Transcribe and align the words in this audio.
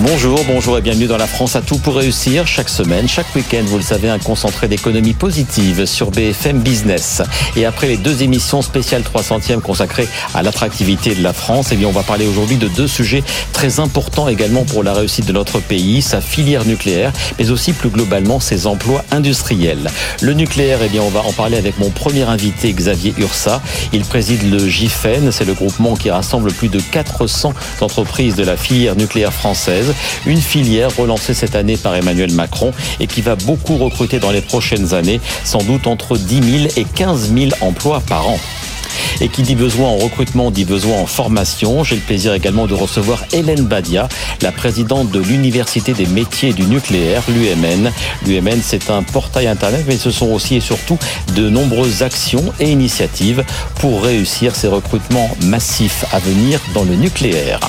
Bonjour, 0.00 0.38
bonjour 0.46 0.78
et 0.78 0.80
bienvenue 0.80 1.08
dans 1.08 1.16
la 1.16 1.26
France 1.26 1.56
à 1.56 1.60
tout 1.60 1.76
pour 1.76 1.96
réussir. 1.96 2.46
Chaque 2.46 2.68
semaine, 2.68 3.08
chaque 3.08 3.34
week-end, 3.34 3.64
vous 3.64 3.78
le 3.78 3.82
savez, 3.82 4.08
un 4.08 4.20
concentré 4.20 4.68
d'économie 4.68 5.12
positive 5.12 5.86
sur 5.86 6.12
BFM 6.12 6.60
Business. 6.60 7.20
Et 7.56 7.64
après 7.66 7.88
les 7.88 7.96
deux 7.96 8.22
émissions 8.22 8.62
spéciales 8.62 9.02
300e 9.02 9.60
consacrées 9.60 10.06
à 10.34 10.44
l'attractivité 10.44 11.16
de 11.16 11.22
la 11.22 11.32
France, 11.32 11.70
eh 11.72 11.76
bien, 11.76 11.88
on 11.88 11.92
va 11.92 12.04
parler 12.04 12.28
aujourd'hui 12.28 12.58
de 12.58 12.68
deux 12.68 12.86
sujets 12.86 13.24
très 13.52 13.80
importants 13.80 14.28
également 14.28 14.62
pour 14.64 14.84
la 14.84 14.92
réussite 14.92 15.26
de 15.26 15.32
notre 15.32 15.58
pays, 15.58 16.00
sa 16.00 16.20
filière 16.20 16.64
nucléaire, 16.64 17.12
mais 17.36 17.50
aussi 17.50 17.72
plus 17.72 17.90
globalement 17.90 18.38
ses 18.38 18.68
emplois 18.68 19.04
industriels. 19.10 19.90
Le 20.22 20.32
nucléaire, 20.32 20.78
eh 20.80 20.88
bien, 20.88 21.02
on 21.02 21.10
va 21.10 21.22
en 21.22 21.32
parler 21.32 21.56
avec 21.56 21.76
mon 21.80 21.90
premier 21.90 22.22
invité, 22.22 22.72
Xavier 22.72 23.14
Ursa. 23.18 23.60
Il 23.92 24.04
préside 24.04 24.48
le 24.48 24.68
GIFEN, 24.68 25.32
c'est 25.32 25.44
le 25.44 25.54
groupement 25.54 25.96
qui 25.96 26.08
rassemble 26.08 26.52
plus 26.52 26.68
de 26.68 26.78
400 26.78 27.52
entreprises 27.80 28.36
de 28.36 28.44
la 28.44 28.56
filière 28.56 28.94
nucléaire 28.94 29.32
française 29.32 29.87
une 30.26 30.40
filière 30.40 30.94
relancée 30.96 31.34
cette 31.34 31.54
année 31.54 31.76
par 31.76 31.94
Emmanuel 31.94 32.32
Macron 32.32 32.72
et 33.00 33.06
qui 33.06 33.20
va 33.20 33.36
beaucoup 33.36 33.76
recruter 33.76 34.18
dans 34.18 34.30
les 34.30 34.40
prochaines 34.40 34.94
années, 34.94 35.20
sans 35.44 35.62
doute 35.62 35.86
entre 35.86 36.16
10 36.16 36.68
000 36.68 36.72
et 36.76 36.84
15 36.84 37.32
000 37.34 37.50
emplois 37.60 38.00
par 38.00 38.28
an. 38.28 38.38
Et 39.20 39.28
qui 39.28 39.42
dit 39.42 39.54
besoin 39.54 39.88
en 39.88 39.96
recrutement 39.96 40.50
dit 40.50 40.64
besoin 40.64 40.98
en 40.98 41.06
formation. 41.06 41.84
J'ai 41.84 41.96
le 41.96 42.02
plaisir 42.02 42.34
également 42.34 42.66
de 42.66 42.74
recevoir 42.74 43.24
Hélène 43.32 43.64
Badia, 43.64 44.08
la 44.42 44.52
présidente 44.52 45.10
de 45.10 45.20
l'Université 45.20 45.92
des 45.92 46.06
métiers 46.06 46.52
du 46.52 46.64
nucléaire, 46.64 47.22
l'UMN. 47.28 47.90
L'UMN, 48.26 48.60
c'est 48.62 48.90
un 48.90 49.02
portail 49.02 49.46
Internet, 49.46 49.84
mais 49.86 49.96
ce 49.96 50.10
sont 50.10 50.26
aussi 50.26 50.56
et 50.56 50.60
surtout 50.60 50.98
de 51.34 51.48
nombreuses 51.48 52.02
actions 52.02 52.52
et 52.60 52.70
initiatives 52.70 53.44
pour 53.76 54.02
réussir 54.02 54.54
ces 54.54 54.68
recrutements 54.68 55.30
massifs 55.44 56.04
à 56.12 56.18
venir 56.18 56.60
dans 56.74 56.84
le 56.84 56.94
nucléaire. 56.94 57.60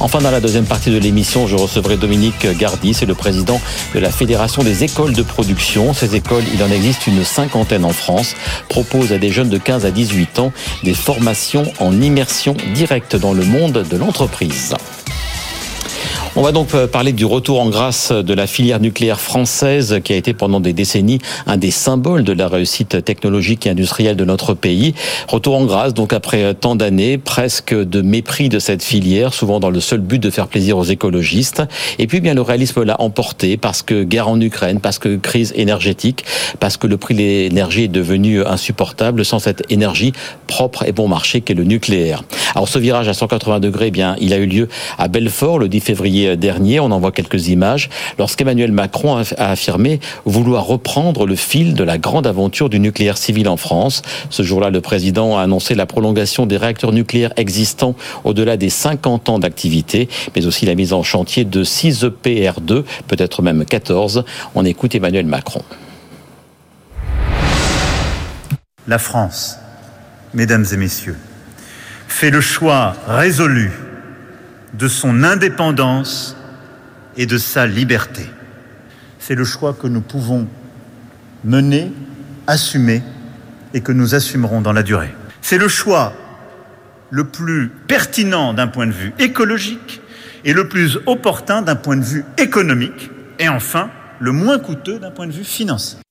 Enfin, 0.00 0.18
dans 0.20 0.30
la 0.30 0.40
deuxième 0.40 0.64
partie 0.64 0.90
de 0.90 0.98
l'émission, 0.98 1.46
je 1.46 1.56
recevrai 1.56 1.96
Dominique 1.96 2.46
Gardi, 2.58 2.94
c'est 2.94 3.06
le 3.06 3.14
président 3.14 3.60
de 3.94 4.00
la 4.00 4.10
Fédération 4.10 4.62
des 4.62 4.84
écoles 4.84 5.12
de 5.12 5.22
production. 5.22 5.94
Ces 5.94 6.16
écoles, 6.16 6.44
il 6.52 6.62
en 6.62 6.70
existe 6.70 7.06
une 7.06 7.24
cinquantaine 7.24 7.84
en 7.84 7.92
France, 7.92 8.34
proposent 8.68 9.12
à 9.12 9.18
des 9.18 9.30
jeunes 9.30 9.48
de 9.48 9.58
15 9.58 9.86
à 9.86 9.90
18 9.90 10.38
ans 10.40 10.52
des 10.82 10.94
formations 10.94 11.72
en 11.80 12.00
immersion 12.00 12.56
directe 12.74 13.16
dans 13.16 13.32
le 13.32 13.44
monde 13.44 13.84
de 13.88 13.96
l'entreprise. 13.96 14.74
On 16.36 16.42
va 16.42 16.50
donc 16.50 16.74
euh, 16.74 16.88
parler 16.88 17.12
du 17.12 17.24
retour 17.24 17.60
en 17.60 17.68
grâce 17.68 18.10
de 18.10 18.34
la 18.34 18.48
filière 18.48 18.80
nucléaire 18.80 19.20
française 19.20 20.00
qui 20.02 20.12
a 20.12 20.16
été 20.16 20.34
pendant 20.34 20.58
des 20.58 20.72
décennies 20.72 21.20
un 21.46 21.56
des 21.56 21.70
symboles 21.70 22.24
de 22.24 22.32
la 22.32 22.48
réussite 22.48 23.04
technologique 23.04 23.68
et 23.68 23.70
industrielle 23.70 24.16
de 24.16 24.24
notre 24.24 24.52
pays. 24.52 24.94
Retour 25.28 25.54
en 25.54 25.64
grâce 25.64 25.94
donc 25.94 26.12
après 26.12 26.42
euh, 26.42 26.52
tant 26.52 26.74
d'années, 26.74 27.18
presque 27.18 27.72
de 27.72 28.02
mépris 28.02 28.48
de 28.48 28.58
cette 28.58 28.82
filière, 28.82 29.32
souvent 29.32 29.60
dans 29.60 29.70
le 29.70 29.78
seul 29.78 30.00
but 30.00 30.18
de 30.18 30.28
faire 30.28 30.48
plaisir 30.48 30.76
aux 30.76 30.82
écologistes. 30.82 31.62
Et 32.00 32.08
puis 32.08 32.20
bien 32.20 32.34
le 32.34 32.42
réalisme 32.42 32.82
l'a 32.82 33.00
emporté 33.00 33.56
parce 33.56 33.82
que 33.82 34.02
guerre 34.02 34.26
en 34.26 34.40
Ukraine, 34.40 34.80
parce 34.80 34.98
que 34.98 35.14
crise 35.14 35.52
énergétique, 35.54 36.24
parce 36.58 36.76
que 36.76 36.88
le 36.88 36.96
prix 36.96 37.14
de 37.14 37.20
l'énergie 37.20 37.84
est 37.84 37.88
devenu 37.88 38.44
insupportable 38.44 39.24
sans 39.24 39.38
cette 39.38 39.62
énergie 39.70 40.12
propre 40.48 40.82
et 40.84 40.90
bon 40.90 41.06
marché 41.06 41.42
qu'est 41.42 41.54
le 41.54 41.62
nucléaire. 41.62 42.24
Alors 42.56 42.68
ce 42.68 42.80
virage 42.80 43.06
à 43.06 43.14
180 43.14 43.60
degrés, 43.60 43.86
eh 43.86 43.92
bien 43.92 44.16
il 44.20 44.32
a 44.32 44.38
eu 44.38 44.46
lieu 44.46 44.68
à 44.98 45.06
Belfort 45.06 45.60
le 45.60 45.68
10 45.68 45.78
février 45.78 46.23
dernier, 46.36 46.80
on 46.80 46.90
en 46.90 46.98
voit 46.98 47.12
quelques 47.12 47.48
images, 47.48 47.90
lorsqu'Emmanuel 48.18 48.72
Macron 48.72 49.16
a 49.16 49.50
affirmé 49.50 50.00
vouloir 50.24 50.66
reprendre 50.66 51.26
le 51.26 51.36
fil 51.36 51.74
de 51.74 51.84
la 51.84 51.98
grande 51.98 52.26
aventure 52.26 52.68
du 52.68 52.80
nucléaire 52.80 53.18
civil 53.18 53.48
en 53.48 53.56
France. 53.56 54.02
Ce 54.30 54.42
jour-là, 54.42 54.70
le 54.70 54.80
président 54.80 55.38
a 55.38 55.42
annoncé 55.42 55.74
la 55.74 55.86
prolongation 55.86 56.46
des 56.46 56.56
réacteurs 56.56 56.92
nucléaires 56.92 57.32
existants 57.36 57.94
au-delà 58.24 58.56
des 58.56 58.70
50 58.70 59.28
ans 59.28 59.38
d'activité, 59.38 60.08
mais 60.34 60.46
aussi 60.46 60.66
la 60.66 60.74
mise 60.74 60.92
en 60.92 61.02
chantier 61.02 61.44
de 61.44 61.64
6 61.64 62.04
EPR2, 62.04 62.84
peut-être 63.08 63.42
même 63.42 63.64
14. 63.64 64.24
On 64.54 64.64
écoute 64.64 64.94
Emmanuel 64.94 65.26
Macron. 65.26 65.62
La 68.86 68.98
France, 68.98 69.58
mesdames 70.34 70.66
et 70.72 70.76
messieurs, 70.76 71.16
fait 72.06 72.30
le 72.30 72.40
choix 72.40 72.94
résolu 73.08 73.72
de 74.78 74.88
son 74.88 75.22
indépendance 75.22 76.36
et 77.16 77.26
de 77.26 77.38
sa 77.38 77.66
liberté. 77.66 78.28
C'est 79.18 79.34
le 79.34 79.44
choix 79.44 79.72
que 79.72 79.86
nous 79.86 80.00
pouvons 80.00 80.46
mener, 81.44 81.92
assumer 82.46 83.02
et 83.72 83.80
que 83.80 83.92
nous 83.92 84.14
assumerons 84.14 84.60
dans 84.60 84.72
la 84.72 84.82
durée. 84.82 85.14
C'est 85.40 85.58
le 85.58 85.68
choix 85.68 86.12
le 87.10 87.24
plus 87.24 87.70
pertinent 87.86 88.54
d'un 88.54 88.66
point 88.66 88.86
de 88.86 88.92
vue 88.92 89.12
écologique 89.18 90.00
et 90.44 90.52
le 90.52 90.68
plus 90.68 90.98
opportun 91.06 91.62
d'un 91.62 91.76
point 91.76 91.96
de 91.96 92.04
vue 92.04 92.24
économique 92.38 93.10
et 93.38 93.48
enfin 93.48 93.90
le 94.20 94.32
moins 94.32 94.58
coûteux 94.58 94.98
d'un 94.98 95.10
point 95.10 95.26
de 95.26 95.32
vue 95.32 95.44
financier. 95.44 96.03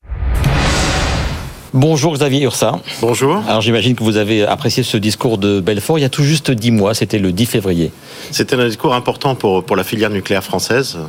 Bonjour 1.75 2.13
Xavier 2.13 2.43
Ursa. 2.43 2.79
Bonjour. 3.01 3.41
Alors 3.47 3.61
j'imagine 3.61 3.95
que 3.95 4.03
vous 4.03 4.17
avez 4.17 4.43
apprécié 4.43 4.83
ce 4.83 4.95
discours 4.95 5.39
de 5.39 5.59
Belfort 5.59 5.97
il 5.97 6.03
y 6.03 6.05
a 6.05 6.09
tout 6.09 6.21
juste 6.21 6.51
dix 6.51 6.69
mois, 6.69 6.93
c'était 6.93 7.17
le 7.17 7.31
10 7.31 7.47
février. 7.47 7.91
C'était 8.29 8.55
un 8.55 8.67
discours 8.67 8.93
important 8.93 9.33
pour, 9.33 9.63
pour 9.63 9.75
la 9.75 9.83
filière 9.83 10.11
nucléaire 10.11 10.43
française. 10.43 10.99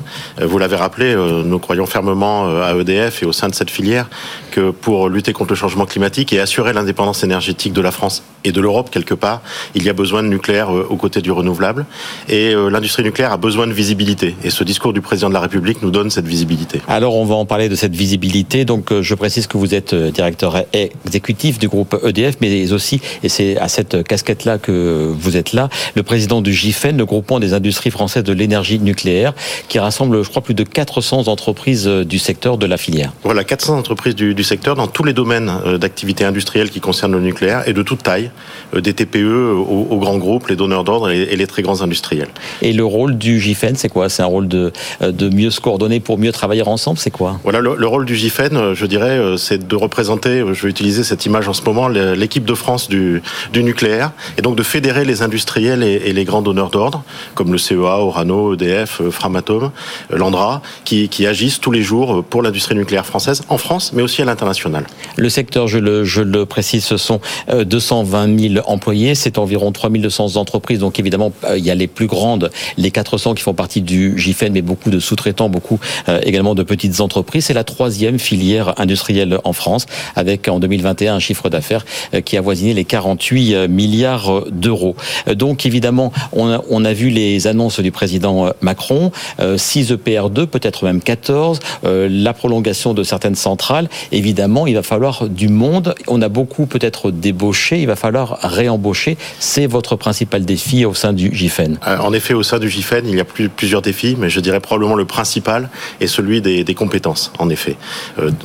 Euh, 0.40 0.46
vous 0.46 0.56
l'avez 0.56 0.76
rappelé, 0.76 1.12
euh, 1.12 1.42
nous 1.44 1.58
croyons 1.58 1.84
fermement 1.84 2.48
euh, 2.48 2.62
à 2.62 2.74
EDF 2.80 3.22
et 3.22 3.26
au 3.26 3.32
sein 3.32 3.48
de 3.48 3.54
cette 3.54 3.68
filière 3.68 4.08
que 4.52 4.70
pour 4.70 5.10
lutter 5.10 5.34
contre 5.34 5.50
le 5.50 5.56
changement 5.56 5.84
climatique 5.84 6.32
et 6.32 6.40
assurer 6.40 6.72
l'indépendance 6.72 7.24
énergétique 7.24 7.74
de 7.74 7.82
la 7.82 7.90
France 7.90 8.22
et 8.42 8.50
de 8.50 8.60
l'Europe 8.62 8.88
quelque 8.90 9.12
part, 9.12 9.42
il 9.74 9.84
y 9.84 9.90
a 9.90 9.92
besoin 9.92 10.22
de 10.22 10.28
nucléaire 10.28 10.70
aux 10.70 10.96
côtés 10.96 11.20
du 11.20 11.30
renouvelable. 11.30 11.84
Et 12.28 12.54
l'industrie 12.54 13.02
nucléaire 13.02 13.32
a 13.32 13.38
besoin 13.38 13.66
de 13.66 13.72
visibilité. 13.72 14.36
Et 14.44 14.50
ce 14.50 14.64
discours 14.64 14.92
du 14.92 15.00
président 15.00 15.30
de 15.30 15.34
la 15.34 15.40
République 15.40 15.80
nous 15.80 15.90
donne 15.90 16.10
cette 16.10 16.26
visibilité. 16.26 16.82
Alors 16.86 17.16
on 17.16 17.24
va 17.24 17.36
en 17.36 17.46
parler 17.46 17.70
de 17.70 17.74
cette 17.74 17.96
visibilité. 17.96 18.66
Donc 18.66 18.92
je 19.00 19.14
précise 19.14 19.46
que 19.46 19.56
vous 19.56 19.74
êtes 19.74 19.94
directeur 19.94 20.53
exécutif 20.72 21.58
du 21.58 21.68
groupe 21.68 21.98
EDF, 22.04 22.36
mais 22.40 22.72
aussi, 22.72 23.00
et 23.22 23.28
c'est 23.28 23.56
à 23.58 23.68
cette 23.68 24.02
casquette-là 24.02 24.58
que 24.58 25.12
vous 25.16 25.36
êtes 25.36 25.52
là, 25.52 25.68
le 25.94 26.02
président 26.02 26.40
du 26.40 26.52
GIFEN, 26.52 26.96
le 26.96 27.06
groupement 27.06 27.40
des 27.40 27.54
industries 27.54 27.90
françaises 27.90 28.24
de 28.24 28.32
l'énergie 28.32 28.78
nucléaire, 28.78 29.34
qui 29.68 29.78
rassemble, 29.78 30.22
je 30.22 30.28
crois, 30.28 30.42
plus 30.42 30.54
de 30.54 30.64
400 30.64 31.28
entreprises 31.28 31.86
euh, 31.86 32.04
du 32.04 32.18
secteur 32.18 32.58
de 32.58 32.66
la 32.66 32.76
filière. 32.76 33.12
Voilà, 33.22 33.44
400 33.44 33.78
entreprises 33.78 34.14
du, 34.14 34.44
secteur 34.44 34.74
dans 34.76 34.86
tous 34.86 35.04
les 35.04 35.12
domaines 35.12 35.50
euh, 35.66 35.78
d'activité 35.78 36.24
industrielle 36.24 36.70
qui 36.70 36.80
concernent 36.80 37.12
le 37.12 37.20
nucléaire 37.20 37.66
et 37.66 37.72
de 37.72 37.82
toute 37.82 38.02
taille, 38.02 38.30
euh, 38.74 38.80
des 38.80 38.92
TPE 38.92 39.24
aux, 39.24 39.98
grands 39.98 40.18
groupes, 40.18 40.48
les 40.48 40.56
donneurs 40.56 40.84
d'ordre 40.84 41.10
et, 41.10 41.34
les 41.34 41.46
très 41.46 41.62
grands 41.62 41.82
industriels. 41.82 42.28
Et 42.62 42.72
le 42.72 42.84
rôle 42.84 43.16
du 43.16 43.40
GIFEN, 43.40 43.74
c'est 43.76 43.88
quoi? 43.88 44.08
C'est 44.08 44.22
un 44.22 44.26
rôle 44.26 44.48
de, 44.48 44.72
de 45.00 45.28
mieux 45.28 45.50
se 45.50 45.60
coordonner 45.60 46.00
pour 46.00 46.18
mieux 46.18 46.32
travailler 46.32 46.62
ensemble, 46.62 46.98
c'est 46.98 47.10
quoi? 47.10 47.40
Voilà, 47.42 47.60
le, 47.60 47.74
le, 47.76 47.86
rôle 47.86 48.04
du 48.04 48.16
GIFEN, 48.16 48.74
je 48.74 48.86
dirais, 48.86 49.18
c'est 49.38 49.66
de 49.66 49.76
représenter, 49.76 50.43
je 50.52 50.62
vais 50.62 50.68
utiliser 50.68 51.04
cette 51.04 51.26
image 51.26 51.48
en 51.48 51.52
ce 51.52 51.62
moment, 51.62 51.88
l'équipe 51.88 52.44
de 52.44 52.54
France 52.54 52.88
du, 52.88 53.22
nucléaire, 53.54 54.12
et 54.36 54.42
donc 54.42 54.56
de 54.56 54.62
fédérer 54.62 55.04
les 55.04 55.22
industriels 55.22 55.82
et, 55.82 56.12
les 56.12 56.24
grands 56.24 56.42
donneurs 56.42 56.70
d'ordre, 56.70 57.02
comme 57.34 57.52
le 57.52 57.58
CEA, 57.58 57.98
Orano, 57.98 58.54
EDF, 58.54 59.00
euh, 59.00 59.10
Framatome, 59.10 59.70
euh, 60.12 60.16
Landra, 60.16 60.62
qui, 60.84 61.08
agissent 61.26 61.60
tous 61.60 61.70
les 61.70 61.82
jours 61.82 62.22
pour 62.22 62.42
l'industrie 62.42 62.74
nucléaire 62.74 63.06
française, 63.06 63.42
en 63.48 63.56
France, 63.56 63.92
mais 63.94 64.02
aussi 64.02 64.20
à 64.20 64.26
l'international. 64.26 64.86
Le 65.16 65.28
secteur, 65.30 65.68
je 65.68 65.78
le, 65.78 66.44
précise, 66.44 66.84
ce 66.84 66.96
sont 66.96 67.20
220 67.48 68.28
euh, 68.28 68.38
000 68.54 68.64
employés, 68.66 69.14
c'est 69.14 69.38
environ 69.38 69.72
3200 69.72 70.36
entreprises, 70.36 70.80
donc 70.80 70.98
évidemment, 70.98 71.32
il 71.56 71.64
y 71.64 71.70
a 71.70 71.74
les 71.74 71.86
plus 71.86 72.06
grandes, 72.06 72.50
les 72.76 72.90
400 72.90 73.34
qui 73.34 73.42
font 73.42 73.54
partie 73.54 73.80
du 73.80 74.18
GIFEN, 74.18 74.50
mais 74.52 74.62
beaucoup 74.62 74.90
de 74.90 74.98
sous-traitants, 74.98 75.48
beaucoup 75.48 75.80
également 76.22 76.54
de 76.54 76.62
petites 76.62 77.00
entreprises. 77.00 77.46
C'est 77.46 77.54
la 77.54 77.64
troisième 77.64 78.18
filière 78.18 78.74
industrielle 78.78 79.38
en 79.44 79.52
France, 79.52 79.86
avec 80.16 80.33
en 80.48 80.58
2020 80.58 80.94
un 81.02 81.18
chiffre 81.18 81.48
d'affaires 81.48 81.84
euh, 82.14 82.20
qui 82.20 82.36
avoisinait 82.36 82.74
les 82.74 82.84
48 82.84 83.54
euh, 83.54 83.68
milliards 83.68 84.32
euh, 84.32 84.50
d'euros. 84.50 84.96
Donc 85.34 85.66
évidemment, 85.66 86.12
on 86.32 86.84
a, 86.84 86.92
vu 86.92 87.08
les 87.08 87.46
annonces 87.46 87.80
du 87.80 87.90
président 87.90 88.50
Macron, 88.60 89.10
6 89.56 89.92
EPR2, 89.92 90.46
peut-être 90.46 90.84
même 90.84 91.00
14, 91.00 91.58
la 91.82 92.32
prolongation 92.32 92.94
de 92.94 93.02
certaines 93.02 93.34
centrales. 93.34 93.88
Évidemment, 94.12 94.66
il 94.66 94.74
va 94.74 94.82
falloir 94.82 95.28
du 95.28 95.48
monde. 95.48 95.94
On 96.06 96.22
a 96.22 96.28
beaucoup 96.28 96.66
peut-être 96.66 97.10
débauché, 97.10 97.80
il 97.80 97.86
va 97.86 97.96
falloir 97.96 98.38
réembaucher. 98.42 99.16
C'est 99.38 99.66
votre 99.66 99.96
principal 99.96 100.44
défi 100.44 100.84
au 100.84 100.94
sein 100.94 101.12
du 101.12 101.34
GIFEN. 101.34 101.78
En 101.84 102.12
effet, 102.12 102.34
au 102.34 102.42
sein 102.42 102.58
du 102.58 102.68
GIFEN, 102.68 103.02
il 103.06 103.16
y 103.16 103.20
a 103.20 103.24
plusieurs 103.24 103.82
défis, 103.82 104.16
mais 104.18 104.30
je 104.30 104.40
dirais 104.40 104.60
probablement 104.60 104.94
le 104.94 105.06
principal 105.06 105.70
est 106.00 106.06
celui 106.06 106.40
des, 106.40 106.74
compétences, 106.74 107.32
en 107.38 107.48
effet. 107.48 107.76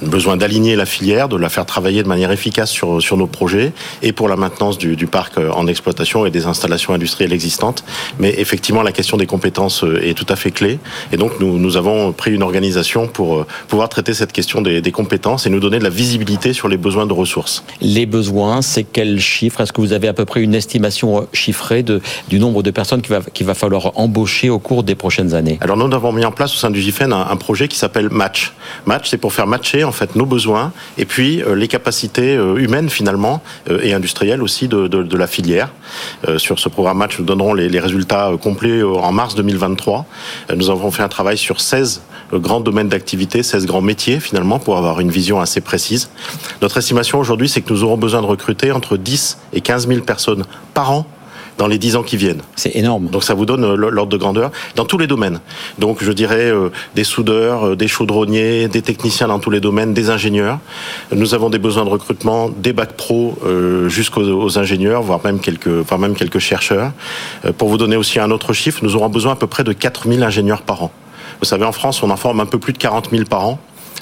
besoin 0.02 0.38
d'aligner 0.38 0.75
la 0.75 0.86
filière, 0.86 1.30
de 1.30 1.38
la 1.38 1.50
faire 1.50 1.66
travailler 1.66 1.79
travailler 1.80 2.04
de 2.04 2.10
manière 2.10 2.34
efficace 2.34 2.70
sur, 2.70 3.02
sur 3.02 3.16
nos 3.16 3.26
projets 3.26 3.72
et 4.02 4.12
pour 4.12 4.28
la 4.28 4.36
maintenance 4.36 4.78
du, 4.78 4.98
du 4.98 5.08
parc 5.08 5.38
en 5.38 5.66
exploitation 5.66 6.26
et 6.26 6.30
des 6.30 6.46
installations 6.46 6.94
industrielles 6.94 7.31
existantes. 7.31 7.86
Mais 8.20 8.34
effectivement, 8.38 8.84
la 8.84 8.92
question 8.92 9.16
des 9.16 9.26
compétences 9.26 9.86
est 10.02 10.14
tout 10.14 10.26
à 10.28 10.36
fait 10.36 10.52
clé. 10.52 10.78
Et 11.14 11.18
donc, 11.18 11.40
nous, 11.40 11.58
nous 11.58 11.78
avons 11.78 12.12
pris 12.12 12.31
une 12.34 12.44
organisation 12.44 13.08
pour 13.08 13.46
pouvoir 13.70 13.88
traiter 13.88 14.14
cette 14.14 14.34
question 14.34 14.62
des, 14.62 14.81
des 14.81 14.92
compétences 14.92 15.48
et 15.48 15.50
nous 15.50 15.62
donner 15.62 15.80
de 15.80 15.86
la 15.86 15.90
visibilité 15.90 16.52
sur 16.52 16.68
les 16.68 16.76
besoins 16.76 17.06
de 17.06 17.14
ressources. 17.14 17.64
Les 17.80 18.06
besoins, 18.06 18.62
c'est 18.62 18.84
quel 18.84 19.22
chiffre? 19.22 19.62
Est-ce 19.62 19.72
que 19.72 19.80
vous 19.80 19.94
avez 19.94 20.10
à 20.10 20.14
peu 20.14 20.25
près 20.25 20.42
une 20.42 20.56
estimation 20.56 21.30
chiffrée 21.32 21.82
de, 21.82 22.02
du 22.28 22.40
nombre 22.40 22.62
de 22.62 22.72
personnes 22.72 23.02
qu'il 23.02 23.16
va, 23.16 23.22
qu'il 23.22 23.46
va 23.46 23.54
falloir 23.54 23.94
embaucher 23.96 24.50
au 24.50 24.60
cours 24.60 24.84
des 24.84 24.96
prochaines 24.96 25.34
années? 25.34 25.58
Alors 25.62 25.78
nous 25.78 25.96
avons 25.96 26.12
mis 26.12 26.25
en 26.25 26.34
place 26.34 26.54
au 26.54 26.58
sein 26.58 26.72
du 26.72 26.82
GIFEN 26.82 27.14
un, 27.14 27.28
un 27.30 27.38
projet 27.38 27.70
qui 27.70 27.78
s'appelle 27.78 28.10
Match. 28.10 28.52
Match, 28.86 29.08
c'est 29.10 29.18
pour 29.18 29.32
faire 29.32 29.48
matcher 29.48 29.86
en 29.86 29.94
fait 29.94 30.18
nos 30.18 30.25
besoins 30.25 30.74
et 30.98 31.06
puis 31.06 31.42
euh, 31.42 31.56
les 31.60 31.68
capacités 31.68 32.36
euh, 32.36 32.56
humaines 32.56 32.90
finalement 32.90 33.42
euh, 33.70 33.80
et 33.84 33.94
industrielles 33.94 34.42
aussi 34.42 34.68
de, 34.68 35.18
la 35.18 35.28
filière. 35.28 35.70
Euh, 36.28 36.38
sur 36.38 36.60
ce 36.60 36.70
programme 36.70 36.98
Match, 36.98 37.20
nous 37.20 37.26
donnerons 37.26 37.54
les, 37.54 37.80
résultats 37.80 38.32
complets 38.42 38.84
en 38.84 39.12
mars 39.12 39.36
2023. 39.36 40.06
Nous 40.56 40.70
avons 40.70 40.92
fait 40.92 41.04
un 41.04 41.08
travail 41.08 41.38
sur 41.38 41.62
16 41.62 42.02
grands 42.34 42.60
domaines 42.60 42.90
d'activité, 42.90 43.42
16 43.42 43.66
grands 43.66 43.82
métiers 43.82 44.20
finalement 44.20 44.60
pour 44.60 44.78
avoir 44.78 45.00
une 45.00 45.10
vision 45.10 45.40
assez 45.40 45.62
précise. 45.62 46.10
Notre 46.62 46.78
estimation 46.78 47.20
aujourd'hui, 47.20 47.48
c'est 47.48 47.62
que 47.62 47.72
nous 47.72 47.84
aurons 47.84 47.98
besoin 47.98 48.22
de 48.22 48.28
recruter 48.28 48.72
entre 48.72 48.98
10 48.98 49.38
et 49.54 49.62
15 49.62 49.88
000 49.88 50.02
personnes 50.02 50.46
par 50.74 50.92
an 50.92 51.06
dans 51.60 51.68
les 51.68 51.78
dix 51.78 51.96
ans 51.98 52.04
qui 52.04 52.18
viennent. 52.18 52.42
C'est 52.56 52.76
énorme. 52.76 53.08
Donc 53.08 53.24
ça 53.24 53.36
vous 53.36 53.46
donne 53.46 53.64
euh, 53.64 53.76
l'ordre 53.76 54.12
de 54.12 54.18
grandeur 54.18 54.50
dans 54.76 54.86
tous 54.86 54.98
les 54.98 55.08
domaines. 55.08 55.42
Donc 55.78 56.02
je 56.02 56.12
dirais 56.12 56.50
euh, 56.50 56.70
des 56.96 57.04
soudeurs, 57.04 57.68
euh, 57.68 57.76
des 57.76 57.90
chaudronniers, 57.90 58.70
des 58.70 58.82
techniciens 58.82 59.28
dans 59.28 59.40
tous 59.40 59.52
les 59.52 59.60
domaines, 59.60 59.94
des 59.94 60.10
ingénieurs. 60.10 60.60
Nous 61.12 61.34
avons 61.34 61.50
des 61.50 61.60
besoins 61.60 61.84
de 61.84 61.90
recrutement 61.90 62.50
des 62.50 62.72
bacs 62.72 62.94
pro 62.94 63.38
jusqu'aux 63.88 64.58
ingénieurs, 64.58 65.02
voire 65.02 65.20
même 65.24 65.40
quelques, 65.40 65.68
voire 65.68 66.00
même 66.00 66.16
quelques 66.16 66.40
chercheurs. 66.40 66.94
Pour 67.58 67.68
vous 67.68 67.78
donner 67.78 67.98
aussi 67.98 68.20
un 68.20 68.32
autre 68.32 68.54
chiffre, 68.54 68.80
nous 68.84 68.96
aurons 68.96 69.10
besoin 69.10 69.34
à 69.34 69.36
peu 69.36 69.48
près 69.48 69.66
de 69.66 69.74
4000 69.74 70.24
ingénieurs 70.24 70.62
par 70.62 70.84
an. 70.84 70.92
Vous 71.42 71.46
savez, 71.46 71.66
en 71.66 71.72
France, 71.72 72.02
on 72.04 72.10
en 72.10 72.18
forme 72.18 72.40
un 72.40 72.46
peu 72.46 72.60
plus 72.60 72.74
de 72.74 72.78
40 72.78 73.10
000 73.12 73.26
par 73.26 73.46
an. 73.46 73.60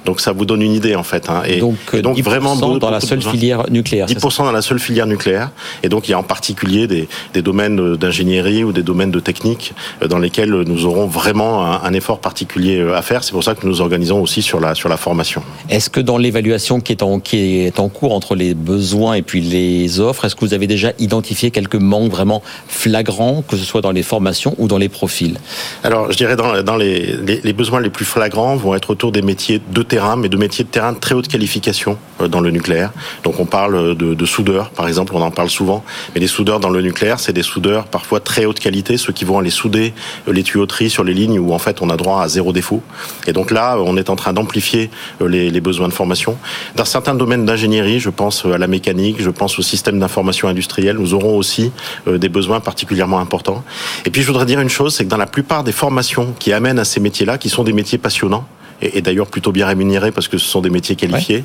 Donc 0.08 0.22
ça 0.22 0.32
vous 0.32 0.46
donne 0.46 0.62
une 0.62 0.74
idée 0.74 0.96
en 0.96 1.04
fait. 1.04 1.30
Hein. 1.30 1.44
Et 1.46 1.58
donc, 1.58 1.76
et 1.92 2.02
donc 2.02 2.18
10% 2.18 2.24
vraiment 2.24 2.56
dans 2.56 2.90
la 2.90 3.02
seule 3.02 3.22
filière 3.22 3.70
nucléaire. 3.70 4.08
10% 4.08 4.38
dans 4.38 4.54
la 4.54 4.62
seule 4.62 4.80
filière 4.80 5.06
nucléaire. 5.06 5.52
Et 5.84 5.90
donc 5.90 6.08
il 6.08 6.12
y 6.12 6.14
a 6.14 6.20
en 6.20 6.24
particulier 6.24 6.88
des, 6.88 7.10
des 7.34 7.42
domaines 7.42 7.98
d'ingénierie 7.98 8.64
ou 8.64 8.72
des 8.72 8.84
domaines 8.84 9.12
de 9.12 9.20
technique 9.20 9.74
euh, 10.02 10.08
dans 10.08 10.18
lesquels 10.18 10.52
nous 10.52 10.86
aurons 10.86 11.08
vraiment 11.08 11.66
un, 11.66 11.84
un 11.84 11.94
effort 11.94 12.20
particulier 12.20 12.78
euh, 12.80 12.96
à 12.96 13.02
faire. 13.02 13.26
C'est 13.26 13.34
pour 13.34 13.44
ça 13.44 13.54
que 13.54 13.66
nous 13.66 13.74
nous 13.74 13.82
organisons 13.82 14.22
aussi 14.22 14.42
sur 14.42 14.62
la 14.62 14.76
sur 14.76 14.88
la 14.88 14.96
formation. 14.96 15.44
Est-ce 15.70 15.90
que 15.90 16.00
dans 16.00 16.18
l'évaluation 16.18 16.80
qui 16.80 16.94
est 16.94 17.04
en 17.04 17.20
qui 17.20 17.66
est 17.66 17.78
en 17.82 17.90
cours 17.90 18.14
entre 18.14 18.34
les 18.34 18.54
besoins 18.54 19.16
et 19.16 19.24
puis 19.24 19.42
les 19.42 20.00
offres, 20.00 20.24
est-ce 20.24 20.38
que 20.38 20.46
vous 20.46 20.54
avez 20.54 20.68
déjà 20.68 20.94
identifié 21.00 21.52
quelques 21.52 21.76
manques 21.76 22.12
vraiment 22.12 22.42
flagrants, 22.70 23.44
que 23.46 23.58
ce 23.58 23.66
soit 23.66 23.82
dans 23.82 23.92
les 23.92 24.04
formations 24.04 24.56
ou 24.58 24.70
dans 24.70 24.78
les 24.78 24.88
profils? 24.88 25.38
Alors 25.84 26.10
je 26.14 26.16
dirais 26.16 26.38
dans, 26.38 26.64
dans 26.64 26.78
les, 26.78 27.18
les, 27.18 27.42
les 27.44 27.54
besoins 27.54 27.82
les 27.82 27.90
plus 27.90 28.06
flagrants 28.06 28.56
vont 28.56 28.74
être 28.74 28.92
autour 28.92 29.12
des 29.12 29.22
métiers 29.22 29.62
de 29.70 29.84
terrain, 29.84 29.97
mais 30.18 30.30
de 30.30 30.38
métiers 30.38 30.64
de 30.64 30.70
terrain 30.70 30.94
de 30.94 31.00
très 31.00 31.16
haute 31.16 31.28
qualification 31.28 31.98
euh, 32.22 32.28
dans 32.28 32.40
le 32.40 32.52
nucléaire. 32.52 32.92
Donc 33.24 33.40
on 33.40 33.46
parle 33.46 33.96
de, 33.96 34.14
de 34.14 34.26
soudeurs, 34.26 34.70
par 34.70 34.88
exemple, 34.88 35.14
on 35.16 35.22
en 35.22 35.32
parle 35.32 35.50
souvent. 35.50 35.84
Mais 36.14 36.22
les 36.22 36.28
soudeurs 36.28 36.60
dans 36.60 36.70
le 36.70 36.82
nucléaire, 36.82 37.20
c'est 37.20 37.34
des 37.34 37.44
soudeurs 37.44 37.86
parfois 37.86 38.20
très 38.20 38.46
haute 38.46 38.60
qualité, 38.60 38.98
ceux 38.98 39.14
qui 39.14 39.26
vont 39.26 39.40
aller 39.40 39.50
souder 39.50 39.94
euh, 40.28 40.34
les 40.34 40.44
tuyauteries 40.44 40.90
sur 40.90 41.04
les 41.04 41.14
lignes 41.14 41.40
où 41.40 41.54
en 41.54 41.60
fait 41.60 41.82
on 41.82 41.90
a 41.90 41.98
droit 41.98 42.22
à 42.22 42.28
zéro 42.28 42.54
défaut. 42.54 42.82
Et 43.28 43.34
donc 43.34 43.52
là, 43.52 43.78
on 43.80 43.98
est 43.98 44.10
en 44.10 44.16
train 44.16 44.34
d'amplifier 44.34 44.90
euh, 45.22 45.28
les, 45.28 45.50
les, 45.50 45.62
besoins 45.62 45.88
de 45.88 45.94
formation. 45.94 46.38
Dans 46.76 46.86
certains 46.86 47.16
domaines 47.16 47.46
d'ingénierie, 47.46 48.00
je 48.00 48.10
pense 48.10 48.46
à 48.46 48.58
la 48.58 48.68
mécanique, 48.68 49.18
je 49.20 49.30
pense 49.30 49.58
au 49.60 49.62
système 49.62 50.00
d'information 50.00 50.48
industrielle, 50.48 50.98
nous 50.98 51.14
aurons 51.14 51.36
aussi 51.36 51.72
des 52.08 52.30
besoins 52.30 52.60
particulièrement 52.60 53.20
importants. 53.20 53.64
Et 54.06 54.12
puis 54.12 54.22
je 54.22 54.28
voudrais 54.28 54.46
dire 54.46 54.62
une 54.62 54.70
chose, 54.70 54.96
c'est 54.96 55.04
que 55.04 55.10
dans 55.10 55.18
la 55.18 55.26
plupart 55.26 55.64
des 55.64 55.72
formations 55.72 56.34
qui 56.40 56.54
amènent 56.54 56.80
à 56.80 56.86
ces 56.86 57.00
métiers-là, 57.00 57.38
qui 57.38 57.50
sont 57.50 57.64
des 57.64 57.74
métiers 57.74 57.98
passionnants, 57.98 58.48
et, 58.82 58.98
et 58.98 59.02
d'ailleurs 59.02 59.28
plutôt 59.28 59.52
bien 59.52 59.68
rémunérés 59.68 60.12
parce 60.12 60.28
que 60.28 60.38
ce 60.38 60.46
sont 60.46 60.62
des 60.62 60.70
métiers 60.70 60.96
qualifiés, 60.96 61.38
ouais. 61.38 61.44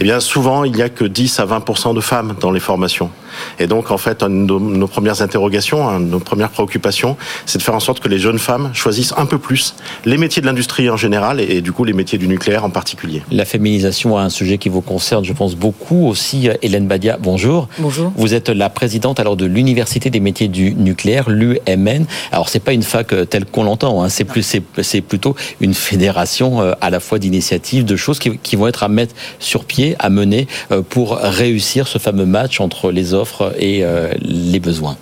eh 0.00 0.04
bien 0.04 0.20
souvent 0.20 0.64
il 0.64 0.72
n'y 0.72 0.82
a 0.82 0.88
que 0.88 1.04
10 1.04 1.40
à 1.40 1.44
20 1.44 1.94
de 1.94 2.00
femmes 2.00 2.34
dans 2.40 2.50
les 2.50 2.60
formations. 2.60 3.10
Et 3.58 3.66
donc 3.66 3.90
en 3.90 3.98
fait 3.98 4.22
nos, 4.22 4.58
nos 4.58 4.88
premières 4.88 5.22
interrogations, 5.22 5.98
nos 6.00 6.18
premières 6.18 6.50
préoccupations, 6.50 7.16
c'est 7.46 7.58
de 7.58 7.62
faire 7.62 7.74
en 7.74 7.80
sorte 7.80 8.00
que 8.00 8.08
les 8.08 8.18
jeunes 8.18 8.38
femmes 8.38 8.70
choisissent 8.74 9.14
un 9.16 9.26
peu 9.26 9.38
plus 9.38 9.74
les 10.04 10.16
métiers 10.16 10.42
de 10.42 10.46
l'industrie 10.46 10.90
en 10.90 10.96
général 10.96 11.40
et, 11.40 11.44
et, 11.44 11.60
du 11.60 11.72
coup 11.72 11.84
les 11.84 11.92
métiers 11.92 12.18
du 12.18 12.28
nucléaire 12.28 12.64
en 12.64 12.70
particulier. 12.70 13.22
La 13.30 13.44
féminisation 13.44 14.16
a 14.16 14.22
un 14.22 14.30
sujet 14.30 14.58
qui 14.58 14.68
vous 14.68 14.80
concerne, 14.80 15.24
je 15.24 15.32
pense 15.32 15.54
beaucoup 15.54 16.06
aussi. 16.06 16.48
Hélène 16.62 16.86
Badia, 16.86 17.18
bonjour. 17.20 17.68
Bonjour. 17.78 18.12
Vous 18.16 18.34
êtes 18.34 18.48
la 18.48 18.70
présidente 18.70 19.20
alors 19.20 19.36
de 19.36 19.46
l'université 19.46 20.10
des 20.10 20.20
métiers 20.20 20.48
du 20.48 20.74
nucléaire, 20.74 21.28
l'UMN. 21.28 22.06
Alors 22.32 22.48
c'est 22.48 22.60
pas 22.60 22.72
une 22.72 22.82
fac 22.82 23.14
telle 23.28 23.44
qu'on 23.44 23.64
l'entend, 23.64 24.02
hein. 24.02 24.08
c'est 24.08 24.24
plus 24.24 24.42
c'est 24.82 25.00
plutôt 25.00 25.34
une 25.60 25.74
fédération 25.74 26.62
euh, 26.62 26.67
à 26.80 26.90
la 26.90 27.00
fois 27.00 27.18
d'initiatives, 27.18 27.84
de 27.84 27.96
choses 27.96 28.18
qui, 28.18 28.56
vont 28.56 28.66
être 28.66 28.82
à 28.82 28.88
mettre 28.88 29.14
sur 29.38 29.64
pied, 29.64 29.96
à 29.98 30.10
mener 30.10 30.46
euh, 30.70 30.82
pour 30.82 31.16
réussir 31.16 31.86
ce 31.86 31.98
fameux 31.98 32.26
match 32.26 32.60
entre 32.60 32.90
les 32.90 33.14
offres 33.14 33.54
et 33.58 33.84
euh, 33.84 34.12
les 34.20 34.60
besoins. 34.60 34.96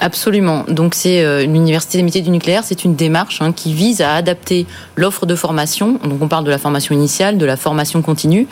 Absolument. 0.00 0.64
Donc 0.68 0.94
c'est 0.94 1.24
euh, 1.24 1.44
l'université 1.44 1.98
des 1.98 2.04
métiers 2.04 2.20
du 2.20 2.30
nucléaire, 2.30 2.62
c'est 2.62 2.84
une 2.84 2.94
démarche 2.94 3.42
hein, 3.42 3.52
qui 3.52 3.72
vise 3.72 4.00
à 4.00 4.14
adapter 4.14 4.66
l'offre 4.94 5.26
de 5.26 5.34
formation. 5.34 5.98
Donc 6.04 6.22
on 6.22 6.28
parle 6.28 6.44
de 6.44 6.50
la 6.50 6.58
formation 6.58 6.94
initiale, 6.94 7.36
de 7.36 7.44
la 7.44 7.56
formation 7.56 8.00
continue, 8.00 8.46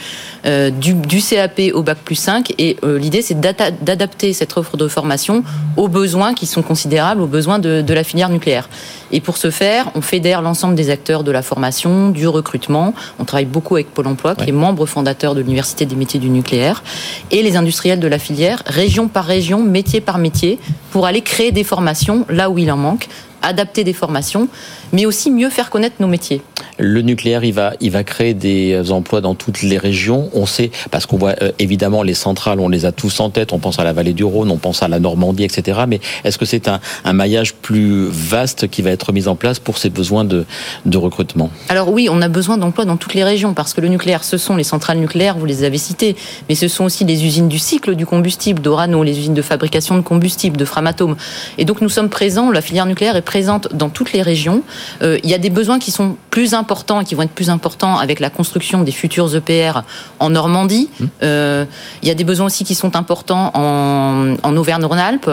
euh, 0.45 0.71
du, 0.71 0.97
CAP 1.23 1.61
au 1.73 1.83
bac 1.83 1.99
plus 2.05 2.17
5. 2.17 2.53
Et 2.59 2.77
euh, 2.83 2.99
l'idée 2.99 3.23
c'est 3.23 3.39
d'adapter 3.39 4.33
cette 4.33 4.57
offre 4.57 4.77
de 4.77 4.89
formation 4.89 5.45
aux 5.77 5.89
besoins 5.89 6.35
qui 6.35 6.47
sont 6.47 6.63
considérables, 6.63 7.21
aux 7.21 7.29
besoins 7.29 7.61
de, 7.61 7.81
de 7.81 7.95
la 7.95 8.03
filière 8.03 8.29
nucléaire. 8.29 8.69
Et 9.13 9.21
pour 9.21 9.37
ce 9.37 9.51
faire, 9.51 9.91
on 9.95 10.01
fédère 10.01 10.43
l'ensemble 10.43 10.75
des 10.75 10.91
acteurs 10.91 11.25
de 11.25 11.31
la 11.31 11.43
formation, 11.43 12.11
du 12.11 12.27
recrutement. 12.27 12.95
On 13.19 13.25
travaille 13.25 13.45
beaucoup 13.45 13.77
avec 13.77 13.93
Pôle 13.93 14.07
Emploi, 14.07 14.35
qui 14.35 14.43
ouais. 14.43 14.49
est 14.49 14.53
membre 14.53 14.87
fondateur 14.87 15.35
de 15.35 15.41
l'université 15.41 15.87
des 15.87 15.97
métiers 15.97 16.21
du 16.21 16.29
nucléaire, 16.29 16.83
et 17.31 17.43
les 17.43 17.57
industriels 17.57 18.01
de 18.01 18.09
la 18.09 18.19
filière, 18.19 18.63
région 18.67 19.09
par 19.09 19.25
région, 19.25 19.63
métier 19.63 20.01
par 20.01 20.19
métier, 20.19 20.59
pour 20.91 21.07
aller 21.07 21.21
créer 21.21 21.53
des 21.53 21.65
formations 21.65 22.27
là 22.29 22.51
où 22.51 22.59
il 22.59 22.71
en 22.71 22.77
manque, 22.77 23.09
adapter 23.43 23.85
des 23.85 23.93
formations, 23.93 24.49
mais 24.93 25.07
aussi 25.07 25.31
mieux 25.31 25.51
faire 25.51 25.71
connaître 25.71 25.97
nos 26.01 26.07
métiers. 26.07 26.43
Le 26.79 27.01
nucléaire, 27.01 27.45
il 27.45 27.53
va, 27.53 27.73
il 27.81 27.91
va 27.91 28.05
créer 28.05 28.35
des 28.35 28.91
emplois 28.91 29.21
dans 29.21 29.35
toutes 29.35 29.63
les 29.63 29.79
régions. 29.79 30.31
On 30.35 30.47
sait, 30.47 30.71
parce 30.91 31.07
qu'on 31.07 31.17
voit 31.17 31.35
euh, 31.43 31.53
évidemment 31.59 32.03
les 32.03 32.15
centrales, 32.15 32.61
on 32.61 32.69
les 32.69 32.85
a 32.85 32.93
tous 32.93 33.21
en 33.21 33.31
tête. 33.31 33.53
On 33.53 33.59
pense 33.59 33.79
à 33.79 33.85
la 33.85 33.93
vallée 33.93 34.13
du 34.13 34.25
Rhône, 34.25 34.51
on 34.51 34.59
pense 34.59 34.83
à 34.83 34.89
la 34.89 34.99
Normandie, 34.99 35.45
etc. 35.45 35.81
Mais 35.89 36.01
est-ce 36.25 36.39
que 36.39 36.45
c'est 36.45 36.69
un, 36.69 36.81
un, 37.05 37.13
maillage 37.13 37.55
plus 37.55 38.09
vaste 38.11 38.69
qui 38.69 38.83
va 38.83 38.91
être 38.91 39.13
mis 39.13 39.29
en 39.29 39.37
place 39.37 39.59
pour 39.59 39.79
ces 39.79 39.91
besoins 39.91 40.25
de, 40.25 40.45
de 40.85 40.99
recrutement? 40.99 41.51
Alors 41.69 41.91
oui, 41.91 42.09
on 42.11 42.21
a 42.21 42.29
besoin 42.29 42.59
d'emplois 42.59 42.85
dans 42.85 42.97
toutes 42.97 43.15
les 43.15 43.25
régions, 43.25 43.55
parce 43.55 43.73
que 43.73 43.81
le 43.81 43.89
nucléaire, 43.89 44.25
ce 44.25 44.37
sont 44.37 44.57
les 44.57 44.65
centrales 44.65 44.99
nucléaires, 44.99 45.39
vous 45.39 45.47
les 45.47 45.65
avez 45.65 45.79
citées, 45.79 46.17
mais 46.49 46.55
ce 46.55 46.69
sont 46.69 46.85
aussi 46.85 47.05
les 47.05 47.25
usines 47.25 47.49
du 47.49 47.59
cycle 47.59 47.95
du 47.95 48.07
combustible, 48.07 48.61
d'Orano, 48.61 49.03
les 49.03 49.19
usines 49.19 49.35
de 49.35 49.43
fabrication 49.43 49.97
de 49.97 50.03
combustible, 50.03 50.57
de 50.57 50.65
Framatome. 50.65 51.17
Et 51.59 51.65
donc 51.65 51.81
nous 51.81 51.89
sommes 51.89 52.09
présents, 52.09 52.51
la 52.51 52.61
filière 52.61 52.87
nucléaire 52.87 53.17
est 53.17 53.23
présente 53.27 53.75
dans 53.75 53.91
toutes 53.91 54.15
les 54.15 54.23
régions. 54.23 54.63
Euh, 55.03 55.19
il 55.23 55.29
y 55.29 55.35
a 55.35 55.39
des 55.39 55.51
besoins 55.51 55.79
qui 55.79 55.91
sont 55.91 56.17
plus 56.31 56.55
importants 56.55 57.03
et 57.03 57.05
qui 57.05 57.15
vont 57.15 57.23
être 57.23 57.35
plus 57.35 57.51
importants 57.51 57.99
avec 57.99 58.21
la 58.21 58.31
construction 58.31 58.83
des 58.83 58.93
futurs 58.93 59.37
EPR 59.37 59.81
en 60.19 60.31
Normandie. 60.31 60.89
Mmh. 60.99 61.05
Euh, 61.23 61.65
il 62.03 62.09
y 62.09 62.11
a 62.11 62.15
des 62.15 62.25
besoins 62.25 62.47
aussi 62.47 62.65
qui 62.65 62.75
sont 62.75 62.97
importants 62.97 63.51
en, 63.53 64.37
en 64.43 64.57
Auvergne-Rhône-Alpes, 64.57 65.31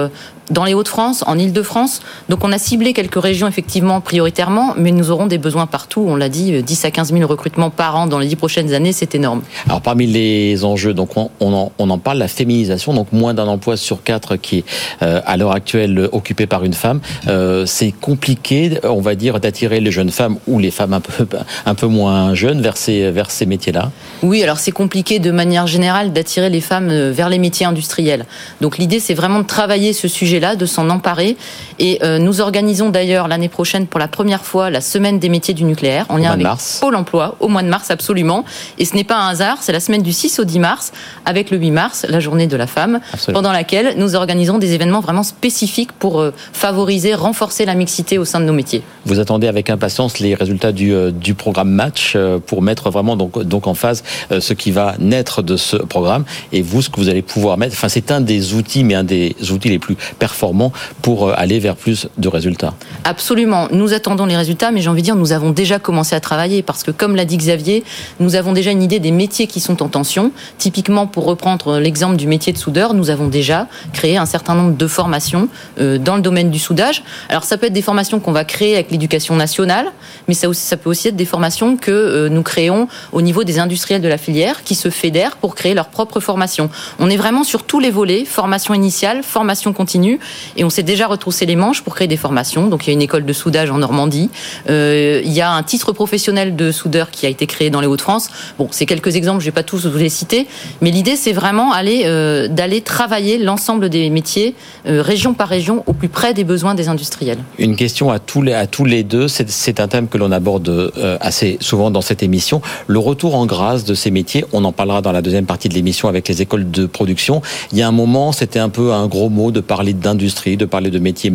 dans 0.50 0.64
les 0.66 0.74
Hauts-de-France, 0.74 1.24
en 1.28 1.38
Ile-de-France. 1.38 2.02
Donc 2.30 2.44
on 2.44 2.52
a 2.52 2.58
ciblé 2.58 2.94
quelques 2.94 3.22
régions 3.22 3.48
effectivement 3.48 4.02
prioritairement, 4.02 4.74
mais 4.78 4.92
nous 4.92 5.12
aurons 5.12 5.28
des 5.28 5.38
besoins 5.38 5.68
partout. 5.68 6.06
On 6.08 6.16
l'a 6.16 6.30
dit, 6.30 6.62
10 6.62 6.86
à 6.86 6.92
15 6.92 7.14
000 7.14 7.28
recrutements 7.28 7.70
par 7.70 7.96
an 7.96 8.08
dans 8.08 8.20
les 8.20 8.28
10 8.28 8.36
prochaines 8.36 8.74
années, 8.74 8.94
c'est 8.94 9.16
énorme. 9.16 9.42
Alors 9.68 9.82
parmi 9.82 10.08
les 10.08 10.66
enjeux, 10.66 10.94
donc 10.94 11.16
on, 11.18 11.30
on, 11.40 11.54
en, 11.54 11.72
on 11.80 11.90
en, 11.90 11.98
parle, 11.98 12.18
la 12.18 12.28
féminisation, 12.28 12.94
donc 12.94 13.12
moins 13.12 13.34
d'un 13.34 13.48
emploi 13.48 13.78
sur 13.78 14.04
quatre 14.04 14.36
qui 14.36 14.60
est 14.60 14.66
euh, 15.02 15.22
à 15.26 15.38
l'heure 15.38 15.54
actuelle 15.54 16.10
occupé 16.12 16.48
par 16.48 16.64
une 16.64 16.74
femme. 16.74 17.00
Euh, 17.28 17.66
c'est 17.66 17.92
compliqué, 17.92 18.80
on 18.84 19.02
va 19.02 19.16
dire, 19.16 19.40
d'attirer 19.40 19.80
les 19.80 19.92
jeunes 19.92 20.12
femmes 20.12 20.38
ou 20.48 20.60
les 20.60 20.72
femmes 20.72 20.94
un 20.94 21.02
peu, 21.02 21.26
un 21.66 21.76
peu 21.76 21.88
moins 21.88 22.34
jeunes 22.34 22.62
vers 22.62 22.78
ces, 22.78 23.12
vers 23.12 23.32
ces 23.32 23.46
métiers-là. 23.46 23.92
Oui, 24.22 24.44
alors 24.44 24.60
c'est 24.60 24.72
compliqué 24.72 25.20
de 25.20 25.32
manière 25.32 25.68
générale 25.68 26.14
d'attirer 26.14 26.50
les 26.50 26.62
femmes 26.62 27.12
vers 27.12 27.30
les 27.30 27.40
métiers 27.40 27.66
industriels. 27.66 28.26
Donc 28.62 28.78
l'idée, 28.78 29.00
c'est 29.00 29.14
vraiment 29.14 29.40
de 29.40 29.46
travailler 29.46 29.94
ce 29.94 30.08
sujet 30.08 30.33
sujet-là, 30.34 30.56
de 30.56 30.66
s'en 30.66 30.90
emparer. 30.90 31.38
Et 31.80 32.00
nous 32.20 32.42
organisons 32.42 32.90
d'ailleurs 32.90 33.28
l'année 33.28 33.50
prochaine 33.50 33.88
pour 33.88 34.00
la 34.00 34.08
première 34.08 34.44
fois 34.44 34.70
la 34.70 34.82
semaine 34.82 35.20
des 35.20 35.30
métiers 35.30 35.54
du 35.54 35.64
nucléaire 35.64 36.06
en 36.10 36.18
lien 36.18 36.32
avec 36.32 36.48
Pôle 36.80 36.96
Emploi 36.96 37.36
au 37.40 37.48
mois 37.48 37.64
de 37.64 37.68
mars 37.68 37.92
absolument. 37.92 38.46
Et 38.78 38.86
ce 38.86 38.96
n'est 38.96 39.04
pas 39.04 39.18
un 39.18 39.30
hasard, 39.30 39.58
c'est 39.62 39.72
la 39.72 39.80
semaine 39.80 40.02
du 40.02 40.14
6 40.14 40.40
au 40.40 40.44
10 40.44 40.60
mars 40.60 40.92
avec 41.26 41.52
le 41.52 41.58
8 41.58 41.72
mars, 41.72 42.06
la 42.08 42.20
journée 42.20 42.48
de 42.48 42.56
la 42.56 42.68
femme, 42.68 43.00
pendant 43.34 43.52
laquelle 43.52 43.96
nous 43.98 44.16
organisons 44.16 44.58
des 44.58 44.74
événements 44.74 45.02
vraiment 45.02 45.24
spécifiques 45.24 45.92
pour 45.92 46.24
favoriser, 46.54 47.14
renforcer 47.14 47.66
la 47.66 47.76
mixité 47.76 48.18
au 48.18 48.26
sein 48.26 48.40
de 48.40 48.46
nos 48.46 48.54
métiers. 48.54 48.82
Vous 49.06 49.20
attendez 49.20 49.48
avec 49.48 49.70
impatience 49.70 50.20
les 50.20 50.36
résultats 50.36 50.72
du, 50.72 50.94
du 51.12 51.34
programme 51.34 51.70
Match 51.70 52.18
pour 52.48 52.62
mettre 52.62 52.90
vraiment 52.90 53.16
donc, 53.16 53.44
donc 53.44 53.68
en 53.68 53.74
phase 53.74 54.04
ce 54.40 54.54
qui 54.54 54.72
va 54.72 54.96
naître 55.00 55.42
de 55.42 55.58
ce 55.58 55.78
programme 55.78 56.26
et 56.52 56.62
vous 56.62 56.82
ce 56.82 56.90
que 56.90 57.00
vous 57.00 57.10
allez 57.10 57.22
pouvoir 57.22 57.58
mettre. 57.58 57.74
Enfin, 57.74 57.90
c'est 57.90 58.12
un 58.12 58.22
des 58.22 58.54
outils, 58.54 58.84
mais 58.84 58.96
un 58.96 59.04
des 59.04 59.36
outils 59.52 59.70
les 59.70 59.80
plus 59.80 59.96
performants 60.24 60.72
pour 61.02 61.18
euh, 61.28 61.34
aller 61.36 61.60
vers 61.60 61.76
plus 61.76 62.08
de 62.18 62.30
résultats. 62.30 62.74
Absolument. 63.04 63.68
Nous 63.72 63.92
attendons 63.92 64.26
les 64.26 64.38
résultats, 64.38 64.72
mais 64.72 64.80
j'ai 64.80 64.90
envie 64.90 65.02
de 65.02 65.10
dire, 65.12 65.18
nous 65.18 65.34
avons 65.34 65.52
déjà 65.52 65.80
commencé 65.80 66.16
à 66.16 66.22
travailler 66.22 66.64
parce 66.64 66.84
que, 66.86 66.92
comme 66.92 67.18
l'a 67.18 67.26
dit 67.26 67.36
Xavier, 67.36 67.84
nous 68.22 68.36
avons 68.36 68.54
déjà 68.54 68.72
une 68.72 68.82
idée 68.82 69.00
des 69.00 69.12
métiers 69.12 69.48
qui 69.48 69.60
sont 69.60 69.84
en 69.84 69.90
tension. 69.90 70.32
Typiquement, 70.58 71.08
pour 71.08 71.26
reprendre 71.26 71.78
l'exemple 71.78 72.16
du 72.16 72.26
métier 72.26 72.54
de 72.54 72.58
soudeur, 72.58 72.94
nous 72.94 73.10
avons 73.10 73.28
déjà 73.28 73.68
créé 73.92 74.16
un 74.16 74.26
certain 74.26 74.56
nombre 74.56 74.78
de 74.78 74.88
formations 74.88 75.50
euh, 75.82 75.98
dans 75.98 76.16
le 76.16 76.22
domaine 76.22 76.50
du 76.52 76.60
soudage. 76.60 77.04
Alors, 77.28 77.44
ça 77.44 77.58
peut 77.58 77.66
être 77.66 77.74
des 77.74 77.82
formations 77.82 78.22
qu'on 78.22 78.32
va 78.32 78.46
créer 78.46 78.76
avec 78.76 78.92
l'éducation 78.92 79.36
nationale, 79.36 79.88
mais 80.30 80.36
ça, 80.36 80.48
aussi, 80.48 80.62
ça 80.62 80.78
peut 80.78 80.90
aussi 80.90 81.10
être 81.10 81.18
des 81.18 81.26
formations 81.26 81.76
que 81.76 81.92
euh, 81.92 82.30
nous 82.30 82.44
créons 82.44 82.88
au 83.12 83.22
niveau 83.22 83.44
des 83.44 83.60
industriels 83.60 84.02
de 84.02 84.08
la 84.08 84.18
filière 84.18 84.64
qui 84.64 84.76
se 84.76 84.90
fédèrent 84.90 85.36
pour 85.36 85.54
créer 85.54 85.74
leur 85.74 85.88
propre 85.88 86.22
formation. 86.22 86.70
On 87.00 87.10
est 87.10 87.18
vraiment 87.18 87.44
sur 87.44 87.64
tous 87.64 87.82
les 87.82 87.92
volets, 87.92 88.24
formation 88.24 88.74
initiale, 88.74 89.22
formation 89.22 89.74
continue, 89.74 90.13
et 90.58 90.64
on 90.64 90.70
s'est 90.70 90.84
déjà 90.84 91.08
retroussé 91.08 91.46
les 91.46 91.56
manches 91.56 91.82
pour 91.82 91.96
créer 91.96 92.08
des 92.08 92.18
formations. 92.18 92.68
Donc 92.68 92.86
il 92.86 92.90
y 92.90 92.92
a 92.92 92.94
une 92.94 93.02
école 93.02 93.26
de 93.26 93.34
soudage 93.34 93.72
en 93.72 93.78
Normandie, 93.78 94.30
euh, 94.70 95.22
il 95.24 95.32
y 95.32 95.42
a 95.42 95.52
un 95.52 95.64
titre 95.64 95.92
professionnel 95.92 96.56
de 96.56 96.72
soudeur 96.72 97.12
qui 97.12 97.26
a 97.26 97.30
été 97.30 97.48
créé 97.48 97.70
dans 97.70 97.82
les 97.82 97.88
Hauts-de-France. 97.88 98.30
Bon, 98.58 98.68
c'est 98.72 98.86
quelques 98.86 99.16
exemples, 99.16 99.42
je 99.42 99.46
vais 99.46 99.52
pas 99.52 99.64
tous 99.64 99.86
vous 99.86 99.98
les 99.98 100.10
citer, 100.10 100.48
mais 100.82 100.92
l'idée 100.92 101.16
c'est 101.16 101.34
vraiment 101.34 101.72
aller 101.72 102.04
euh, 102.06 102.48
d'aller 102.48 102.82
travailler 102.82 103.38
l'ensemble 103.38 103.90
des 103.90 104.10
métiers, 104.10 104.56
euh, 104.88 105.02
région 105.02 105.34
par 105.34 105.48
région, 105.48 105.84
au 105.88 105.94
plus 105.94 106.10
près 106.10 106.34
des 106.34 106.44
besoins 106.44 106.76
des 106.76 106.88
industriels. 106.88 107.40
Une 107.58 107.76
question 107.76 108.12
à 108.12 108.20
tous 108.20 108.42
les, 108.42 108.54
à 108.54 108.68
tous 108.68 108.86
les 108.86 109.04
deux, 109.04 109.28
c'est 109.28 109.80
un 109.80 109.88
thème 109.88 110.08
que 110.08 110.18
l'on 110.18 110.32
aborde 110.32 110.70
euh, 110.70 111.18
assez 111.22 111.58
souvent 111.62 111.92
dans 111.92 112.02
cette 112.02 112.24
émission, 112.24 112.62
le 112.88 113.00
retour 113.00 113.36
en 113.36 113.46
grâce 113.46 113.84
de 113.84 113.94
ces 113.94 114.12
métiers. 114.12 114.46
On 114.54 114.64
en 114.66 114.72
parlera 114.72 115.02
dans 115.02 115.12
la 115.12 115.22
deuxième 115.22 115.46
partie 115.46 115.70
de 115.70 115.74
l'émission 115.74 116.08
avec 116.08 116.28
les 116.28 116.42
écoles 116.42 116.70
de 116.70 116.86
production. 116.86 117.42
Il 117.72 117.78
y 117.78 117.82
a 117.82 117.88
un 117.88 117.92
moment, 117.92 118.32
c'était 118.32 118.60
un 118.60 118.70
peu 118.70 118.94
un 118.94 119.08
gros 119.08 119.30
mot 119.30 119.52
de 119.52 119.60
parler 119.60 119.94
d'industrie, 120.04 120.58
de 120.58 120.66
parler 120.66 120.92
de 120.92 121.00
métiers 121.00 121.32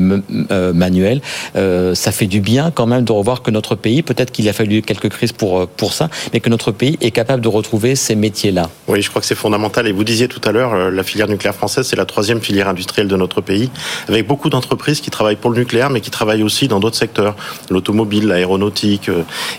euh, 0.53 0.73
manuels. 0.73 1.21
Euh, 1.57 1.95
ça 1.95 2.13
fait 2.13 2.27
du 2.27 2.41
bien 2.41 2.71
quand 2.71 2.87
même 2.87 3.05
de 3.05 3.11
revoir 3.11 3.43
que 3.43 3.51
notre 3.51 3.75
pays, 3.75 4.03
peut-être 4.03 4.31
qu'il 4.31 4.49
a 4.49 4.53
fallu 4.53 4.83
quelques 4.83 5.09
crises 5.09 5.33
pour, 5.33 5.61
euh, 5.61 5.67
pour 5.77 5.93
ça, 5.93 6.09
mais 6.33 6.39
que 6.39 6.49
notre 6.49 6.71
pays 6.71 6.97
est 7.01 7.11
capable 7.11 7.43
de 7.43 7.49
retrouver 7.49 7.97
ces 7.97 8.15
métiers-là. 8.15 8.71
Oui, 8.87 9.03
je 9.03 9.11
crois 9.11 9.21
que 9.21 9.27
c'est 9.27 9.35
fondamental. 9.35 9.89
Et 9.89 9.93
vous 9.93 10.05
disiez 10.05 10.29
tout 10.29 10.41
à 10.45 10.53
l'heure, 10.53 10.91
la 10.91 11.03
filière 11.03 11.29
nucléaire 11.29 11.55
française, 11.55 11.87
c'est 11.87 11.97
la 11.97 12.05
troisième 12.05 12.41
filière 12.41 12.69
industrielle 12.69 13.09
de 13.09 13.17
notre 13.17 13.41
pays, 13.41 13.71
avec 14.09 14.27
beaucoup 14.27 14.51
d'entreprises 14.51 15.01
qui 15.01 15.11
travaillent 15.11 15.37
pour 15.37 15.51
le 15.51 15.59
nucléaire, 15.59 15.91
mais 15.91 16.01
qui 16.01 16.11
travaillent 16.11 16.43
aussi 16.45 16.69
dans 16.69 16.79
d'autres 16.79 16.97
secteurs, 16.97 17.35
l'automobile, 17.71 18.29
l'aéronautique. 18.29 19.11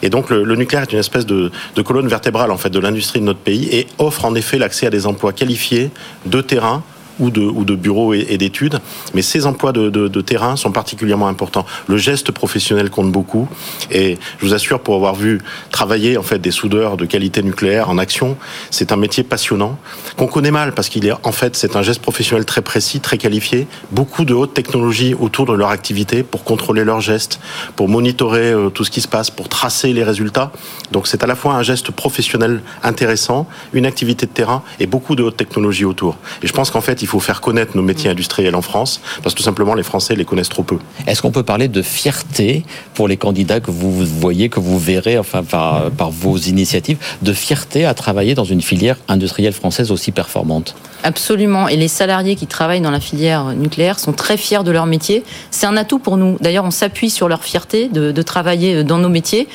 Et 0.04 0.10
donc 0.10 0.30
le, 0.30 0.56
nucléaire 0.56 0.84
est 0.84 0.94
une 0.94 1.00
espèce 1.00 1.26
de, 1.26 1.52
de 1.76 1.82
colonne 1.82 2.08
vertébrale 2.08 2.52
en 2.52 2.58
fait 2.58 2.70
de 2.70 2.80
l'industrie 2.80 3.20
de 3.20 3.26
notre 3.26 3.40
pays 3.40 3.68
et 3.72 3.88
offre 3.98 4.26
en 4.26 4.36
effet 4.36 4.58
l'accès 4.58 4.86
à 4.88 4.90
des 4.90 5.08
emplois 5.08 5.34
qualifiés 5.34 5.90
de 6.26 6.42
terrain 6.42 6.84
ou 7.20 7.30
de, 7.30 7.42
ou 7.42 7.66
de 7.66 7.76
bureaux 7.76 8.14
et, 8.14 8.38
d'études. 8.38 8.80
Mais 9.14 9.22
ces 9.22 9.46
emplois 9.46 9.72
de, 9.72 10.22
terrain 10.22 10.56
sont 10.56 10.72
particulièrement 10.72 11.28
importants. 11.28 11.66
Le 11.88 11.98
geste 11.98 12.32
professionnel 12.32 12.90
compte 12.90 13.12
beaucoup. 13.12 13.48
Et 13.92 14.18
je 14.40 14.46
vous 14.46 14.54
assure, 14.54 14.80
pour 14.80 14.96
avoir 14.96 15.16
vu 15.16 15.40
travailler 15.72 16.18
en 16.18 16.24
fait 16.24 16.40
des 16.40 16.52
soudeurs 16.52 16.98
de 16.98 17.06
qualité 17.06 17.42
nucléaire 17.42 17.90
en 17.90 17.98
action, 17.98 18.38
c'est 18.70 18.92
un 18.92 18.96
métier 18.96 19.24
passionnant 19.24 19.78
qu'on 20.18 20.28
connaît 20.28 20.52
mal 20.52 20.74
parce 20.74 20.90
qu'il 20.90 21.06
est 21.06 21.14
en 21.24 21.32
fait 21.32 21.56
c'est 21.56 21.76
un 21.76 21.82
geste 21.82 22.02
professionnel 22.02 22.46
très 22.46 22.62
précis, 22.62 23.00
très 23.00 23.18
qualifié. 23.18 23.68
Beaucoup 23.92 24.26
de 24.26 24.34
hautes 24.34 24.54
technologies 24.54 25.14
autour 25.14 25.46
de 25.46 25.54
leur 25.54 25.70
activité 25.70 26.24
pour 26.24 26.44
contrôler 26.44 26.84
leurs 26.84 27.02
gestes, 27.02 27.40
pour 27.76 27.90
monitorer 27.90 28.52
euh, 28.52 28.70
tout 28.70 28.84
ce 28.84 28.92
qui 28.92 29.02
se 29.02 29.08
passe, 29.08 29.30
pour 29.30 29.50
tracer 29.50 29.94
les 29.94 30.04
résultats. 30.04 30.52
Donc 30.92 31.08
c'est 31.08 31.24
à 31.24 31.28
la 31.28 31.36
fois 31.36 31.54
un 31.54 31.64
geste 31.64 31.92
professionnel 31.92 32.62
intéressant, 32.84 33.48
une 33.74 33.86
activité 33.86 34.26
de 34.26 34.32
terrain 34.32 34.64
et 34.80 34.88
beaucoup 34.88 35.16
de 35.16 35.24
hautes 35.24 35.38
technologies 35.38 35.86
autour. 35.86 36.18
Et 36.44 36.48
je 36.48 36.54
pense 36.54 36.72
qu'en 36.72 36.82
fait 36.82 37.02
il 37.02 37.08
faut 37.10 37.20
faire 37.20 37.42
connaître 37.42 37.76
nos 37.76 37.84
métiers 37.84 38.10
industriels 38.10 38.56
en 38.56 38.62
France, 38.62 39.02
parce 39.24 39.34
que 39.34 39.40
tout 39.40 39.44
simplement 39.44 39.74
les 39.74 39.84
Français 39.84 40.16
les 40.16 40.26
connaissent 40.26 40.50
trop 40.50 40.64
peu. 40.64 40.78
Est-ce 41.08 41.22
qu'on 41.22 41.32
peut 41.32 41.44
parler 41.44 41.68
de 41.68 41.82
fierté 41.82 42.64
pour 42.94 43.08
les 43.08 43.18
candidats 43.18 43.60
que 43.60 43.72
vous 43.72 43.92
voyez, 43.92 44.50
que 44.50 44.60
vous 44.60 44.80
verrez, 44.80 45.18
enfin 45.18 45.44
par, 45.44 45.90
par 45.92 46.12
vos 46.12 46.38
initiatives, 46.38 46.98
de 47.22 47.34
fierté 47.34 47.86
à 47.86 47.94
travailler 47.94 48.36
dans 48.36 48.44
une 48.44 48.62
filière 48.62 48.98
industrielle 49.08 49.54
française 49.54 49.92
aussi 49.92 50.12
performante? 50.12 50.76
Absolument. 51.04 51.68
Et 51.68 51.78
les 51.78 51.88
salariés 51.88 52.36
qui 52.36 52.46
travaillent 52.46 52.82
dans 52.82 52.92
la 52.92 53.00
filière 53.00 53.56
nucléaire 53.56 54.00
sont 54.00 54.12
très 54.12 54.38
fiers 54.38 54.64
de 54.64 54.72
leur 54.72 54.86
métier. 54.86 55.24
C'est 55.50 55.66
un 55.66 55.78
atout 55.78 56.00
pour 56.00 56.18
nous. 56.18 56.38
D'ailleurs, 56.42 56.66
on 56.66 56.72
s'appuie 56.72 57.10
sur 57.10 57.30
leur 57.30 57.44
fierté 57.44 57.88
de, 57.88 58.12
de, 58.12 58.22
travailler 58.22 58.84
dans 58.84 58.98
nos 58.98 59.10
métiers 59.10 59.48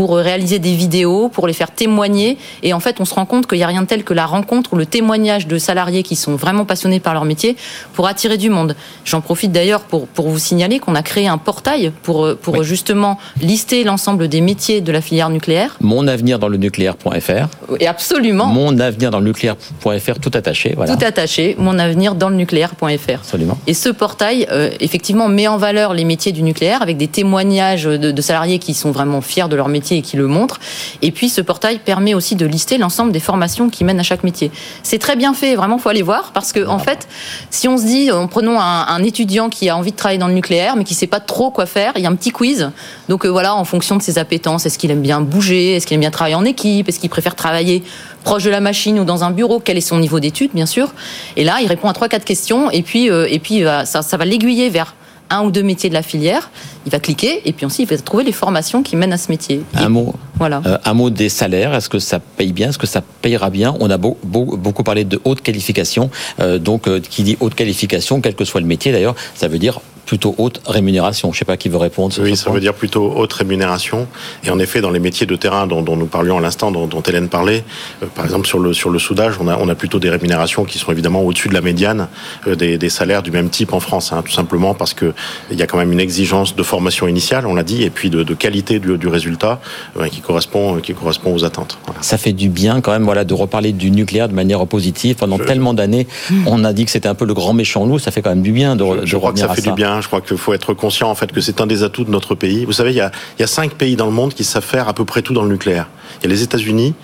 pour 0.00 0.16
réaliser 0.16 0.58
des 0.58 0.74
vidéos, 0.74 1.28
pour 1.28 1.46
les 1.46 1.52
faire 1.52 1.70
témoigner. 1.70 2.38
Et 2.62 2.72
en 2.72 2.80
fait, 2.80 3.02
on 3.02 3.04
se 3.04 3.12
rend 3.12 3.26
compte 3.26 3.46
qu'il 3.46 3.58
n'y 3.58 3.64
a 3.64 3.66
rien 3.66 3.82
de 3.82 3.86
tel 3.86 4.02
que 4.02 4.14
la 4.14 4.24
rencontre 4.24 4.72
ou 4.72 4.76
le 4.76 4.86
témoignage 4.86 5.46
de 5.46 5.58
salariés 5.58 6.02
qui 6.02 6.16
sont 6.16 6.36
vraiment 6.36 6.64
passionnés 6.64 7.00
par 7.00 7.12
leur 7.12 7.26
métier 7.26 7.54
pour 7.92 8.06
attirer 8.06 8.38
du 8.38 8.48
monde. 8.48 8.76
J'en 9.04 9.20
profite 9.20 9.52
d'ailleurs 9.52 9.82
pour, 9.82 10.06
pour 10.06 10.30
vous 10.30 10.38
signaler 10.38 10.78
qu'on 10.78 10.94
a 10.94 11.02
créé 11.02 11.28
un 11.28 11.36
portail 11.36 11.92
pour, 12.02 12.34
pour 12.40 12.62
justement 12.62 13.18
lister 13.42 13.84
l'ensemble 13.84 14.28
des 14.28 14.40
métiers 14.40 14.80
de 14.80 14.90
la 14.90 15.02
filière 15.02 15.28
nucléaire. 15.28 15.76
Mon 15.82 16.08
avenir 16.08 16.38
dans 16.38 16.48
le 16.48 16.56
nucléaire.fr. 16.56 17.74
Et 17.78 17.86
absolument. 17.86 18.46
Mon 18.46 18.78
avenir 18.78 19.10
dans 19.10 19.20
le 19.20 19.26
nucléaire.fr, 19.26 20.18
tout 20.18 20.30
attaché. 20.32 20.72
Voilà. 20.74 20.96
Tout 20.96 21.04
attaché. 21.04 21.56
Mon 21.58 21.78
avenir 21.78 22.14
dans 22.14 22.30
le 22.30 22.36
nucléaire.fr. 22.36 23.10
Absolument. 23.16 23.58
Et 23.66 23.74
ce 23.74 23.90
portail, 23.90 24.46
euh, 24.50 24.70
effectivement, 24.80 25.28
met 25.28 25.46
en 25.46 25.58
valeur 25.58 25.92
les 25.92 26.06
métiers 26.06 26.32
du 26.32 26.42
nucléaire 26.42 26.80
avec 26.80 26.96
des 26.96 27.08
témoignages 27.08 27.84
de, 27.84 28.10
de 28.10 28.22
salariés 28.22 28.58
qui 28.58 28.72
sont 28.72 28.92
vraiment 28.92 29.20
fiers 29.20 29.46
de 29.46 29.56
leur 29.56 29.68
métier 29.90 29.98
et 29.98 30.02
qui 30.02 30.16
le 30.16 30.26
montre. 30.26 30.60
Et 31.02 31.10
puis 31.10 31.28
ce 31.28 31.40
portail 31.40 31.78
permet 31.78 32.14
aussi 32.14 32.36
de 32.36 32.46
lister 32.46 32.78
l'ensemble 32.78 33.12
des 33.12 33.20
formations 33.20 33.70
qui 33.70 33.84
mènent 33.84 34.00
à 34.00 34.04
chaque 34.04 34.24
métier. 34.24 34.50
C'est 34.82 34.98
très 34.98 35.16
bien 35.16 35.34
fait, 35.34 35.54
vraiment, 35.54 35.78
faut 35.78 35.88
aller 35.88 36.02
voir 36.02 36.32
parce 36.32 36.52
que 36.52 36.66
en 36.66 36.78
fait, 36.78 37.08
si 37.50 37.68
on 37.68 37.76
se 37.76 37.84
dit, 37.84 38.10
en 38.10 38.26
prenons 38.26 38.60
un, 38.60 38.86
un, 38.86 39.02
étudiant 39.02 39.48
qui 39.48 39.68
a 39.68 39.76
envie 39.76 39.92
de 39.92 39.96
travailler 39.96 40.18
dans 40.18 40.28
le 40.28 40.34
nucléaire 40.34 40.76
mais 40.76 40.84
qui 40.84 40.94
sait 40.94 41.06
pas 41.06 41.20
trop 41.20 41.50
quoi 41.50 41.66
faire, 41.66 41.92
il 41.96 42.02
y 42.02 42.06
a 42.06 42.10
un 42.10 42.14
petit 42.14 42.30
quiz. 42.30 42.70
Donc 43.08 43.24
euh, 43.24 43.28
voilà, 43.28 43.54
en 43.54 43.64
fonction 43.64 43.96
de 43.96 44.02
ses 44.02 44.18
appétences, 44.18 44.66
est-ce 44.66 44.78
qu'il 44.78 44.90
aime 44.90 45.02
bien 45.02 45.20
bouger, 45.20 45.76
est-ce 45.76 45.86
qu'il 45.86 45.94
aime 45.94 46.00
bien 46.00 46.10
travailler 46.10 46.36
en 46.36 46.44
équipe, 46.44 46.88
est-ce 46.88 47.00
qu'il 47.00 47.10
préfère 47.10 47.34
travailler 47.34 47.82
proche 48.24 48.44
de 48.44 48.50
la 48.50 48.60
machine 48.60 48.98
ou 49.00 49.04
dans 49.04 49.24
un 49.24 49.30
bureau, 49.30 49.60
quel 49.60 49.78
est 49.78 49.80
son 49.80 49.98
niveau 49.98 50.20
d'études, 50.20 50.50
bien 50.52 50.66
sûr. 50.66 50.92
Et 51.36 51.44
là, 51.44 51.56
il 51.62 51.66
répond 51.66 51.88
à 51.88 51.94
trois, 51.94 52.08
quatre 52.08 52.26
questions 52.26 52.70
et 52.70 52.82
puis 52.82 53.10
euh, 53.10 53.26
et 53.30 53.38
puis 53.38 53.62
ça, 53.84 54.02
ça 54.02 54.16
va 54.16 54.24
l'aiguiller 54.24 54.68
vers 54.68 54.94
un 55.30 55.42
ou 55.44 55.50
deux 55.50 55.62
métiers 55.62 55.88
de 55.88 55.94
la 55.94 56.02
filière, 56.02 56.50
il 56.86 56.92
va 56.92 57.00
cliquer 57.00 57.40
et 57.44 57.52
puis 57.52 57.66
ensuite 57.66 57.88
il 57.88 57.96
va 57.96 58.00
trouver 58.02 58.24
les 58.24 58.32
formations 58.32 58.82
qui 58.82 58.96
mènent 58.96 59.12
à 59.12 59.18
ce 59.18 59.30
métier. 59.30 59.62
Un 59.74 59.88
mot, 59.88 60.14
voilà. 60.36 60.62
Euh, 60.66 60.78
un 60.84 60.94
mot 60.94 61.10
des 61.10 61.28
salaires. 61.28 61.74
Est-ce 61.74 61.88
que 61.88 61.98
ça 61.98 62.18
paye 62.18 62.52
bien? 62.52 62.70
Est-ce 62.70 62.78
que 62.78 62.86
ça 62.86 63.02
payera 63.22 63.50
bien? 63.50 63.76
On 63.80 63.90
a 63.90 63.96
beau, 63.96 64.18
beau, 64.24 64.56
beaucoup 64.56 64.82
parlé 64.82 65.04
de 65.04 65.20
haute 65.24 65.40
qualification. 65.40 66.10
Euh, 66.40 66.58
donc, 66.58 66.88
euh, 66.88 67.00
qui 67.00 67.22
dit 67.22 67.36
haute 67.40 67.54
qualification, 67.54 68.20
quel 68.20 68.34
que 68.34 68.44
soit 68.44 68.60
le 68.60 68.66
métier 68.66 68.92
d'ailleurs, 68.92 69.14
ça 69.34 69.48
veut 69.48 69.58
dire 69.58 69.80
plutôt 70.10 70.34
haute 70.38 70.60
rémunération. 70.66 71.28
Je 71.30 71.36
ne 71.36 71.38
sais 71.38 71.44
pas 71.44 71.56
qui 71.56 71.68
veut 71.68 71.76
répondre. 71.76 72.12
Oui, 72.20 72.36
ça 72.36 72.50
veut 72.50 72.58
dire 72.58 72.74
plutôt 72.74 73.12
haute 73.14 73.32
rémunération. 73.32 74.08
Et 74.42 74.50
en 74.50 74.58
effet, 74.58 74.80
dans 74.80 74.90
les 74.90 74.98
métiers 74.98 75.24
de 75.24 75.36
terrain 75.36 75.68
dont, 75.68 75.82
dont 75.82 75.96
nous 75.96 76.06
parlions 76.06 76.38
à 76.38 76.40
l'instant, 76.40 76.72
dont, 76.72 76.88
dont, 76.88 77.00
Hélène 77.00 77.28
parlait, 77.28 77.62
euh, 78.02 78.06
par 78.12 78.24
exemple 78.24 78.48
sur 78.48 78.58
le, 78.58 78.72
sur 78.72 78.90
le 78.90 78.98
soudage, 78.98 79.34
on 79.38 79.46
a, 79.46 79.56
on 79.56 79.68
a 79.68 79.76
plutôt 79.76 80.00
des 80.00 80.10
rémunérations 80.10 80.64
qui 80.64 80.80
sont 80.80 80.90
évidemment 80.90 81.22
au-dessus 81.22 81.48
de 81.48 81.54
la 81.54 81.60
médiane 81.60 82.08
euh, 82.48 82.56
des, 82.56 82.76
des, 82.76 82.88
salaires 82.88 83.22
du 83.22 83.30
même 83.30 83.50
type 83.50 83.72
en 83.72 83.78
France, 83.78 84.12
hein, 84.12 84.20
tout 84.26 84.32
simplement 84.32 84.74
parce 84.74 84.94
que 84.94 85.14
il 85.52 85.56
y 85.56 85.62
a 85.62 85.68
quand 85.68 85.78
même 85.78 85.92
une 85.92 86.00
exigence 86.00 86.56
de 86.56 86.62
formation 86.64 87.06
initiale, 87.06 87.46
on 87.46 87.54
l'a 87.54 87.62
dit, 87.62 87.84
et 87.84 87.90
puis 87.90 88.10
de, 88.10 88.24
de 88.24 88.34
qualité 88.34 88.80
du, 88.80 88.98
du 88.98 89.06
résultat 89.06 89.60
euh, 89.96 90.08
qui 90.08 90.22
correspond, 90.22 90.80
qui 90.80 90.92
correspond 90.92 91.32
aux 91.32 91.44
attentes. 91.44 91.78
Voilà. 91.86 92.02
Ça 92.02 92.18
fait 92.18 92.32
du 92.32 92.48
bien 92.48 92.80
quand 92.80 92.90
même, 92.90 93.04
voilà, 93.04 93.22
de 93.22 93.34
reparler 93.34 93.70
du 93.70 93.92
nucléaire 93.92 94.28
de 94.28 94.34
manière 94.34 94.66
positive. 94.66 95.14
Pendant 95.14 95.38
je... 95.38 95.44
tellement 95.44 95.72
d'années, 95.72 96.08
on 96.46 96.64
a 96.64 96.72
dit 96.72 96.84
que 96.84 96.90
c'était 96.90 97.08
un 97.08 97.14
peu 97.14 97.26
le 97.26 97.34
grand 97.34 97.52
méchant 97.52 97.86
loup. 97.86 98.00
Ça 98.00 98.10
fait 98.10 98.22
quand 98.22 98.30
même 98.30 98.42
du 98.42 98.50
bien 98.50 98.74
de, 98.74 98.84
je, 99.02 99.06
je 99.06 99.12
de 99.12 99.18
crois 99.18 99.32
que 99.32 99.38
ça 99.38 99.48
fait 99.54 99.62
du 99.62 99.72
bien. 99.72 99.99
Je 100.00 100.06
crois 100.06 100.20
qu'il 100.20 100.36
faut 100.36 100.52
être 100.52 100.74
conscient 100.74 101.10
en 101.10 101.14
fait 101.14 101.32
que 101.32 101.40
c'est 101.40 101.60
un 101.60 101.66
des 101.66 101.82
atouts 101.82 102.04
de 102.04 102.10
notre 102.10 102.34
pays. 102.34 102.64
Vous 102.64 102.72
savez, 102.72 102.90
il 102.90 102.96
y, 102.96 103.00
a, 103.00 103.10
il 103.38 103.40
y 103.40 103.44
a 103.44 103.46
cinq 103.46 103.74
pays 103.74 103.96
dans 103.96 104.06
le 104.06 104.12
monde 104.12 104.34
qui 104.34 104.44
savent 104.44 104.64
faire 104.64 104.88
à 104.88 104.94
peu 104.94 105.04
près 105.04 105.22
tout 105.22 105.32
dans 105.32 105.42
le 105.42 105.50
nucléaire. 105.50 105.86
Il 106.18 106.24
y 106.24 106.26
a 106.26 106.30
les 106.30 106.42
États-Unis, 106.42 106.94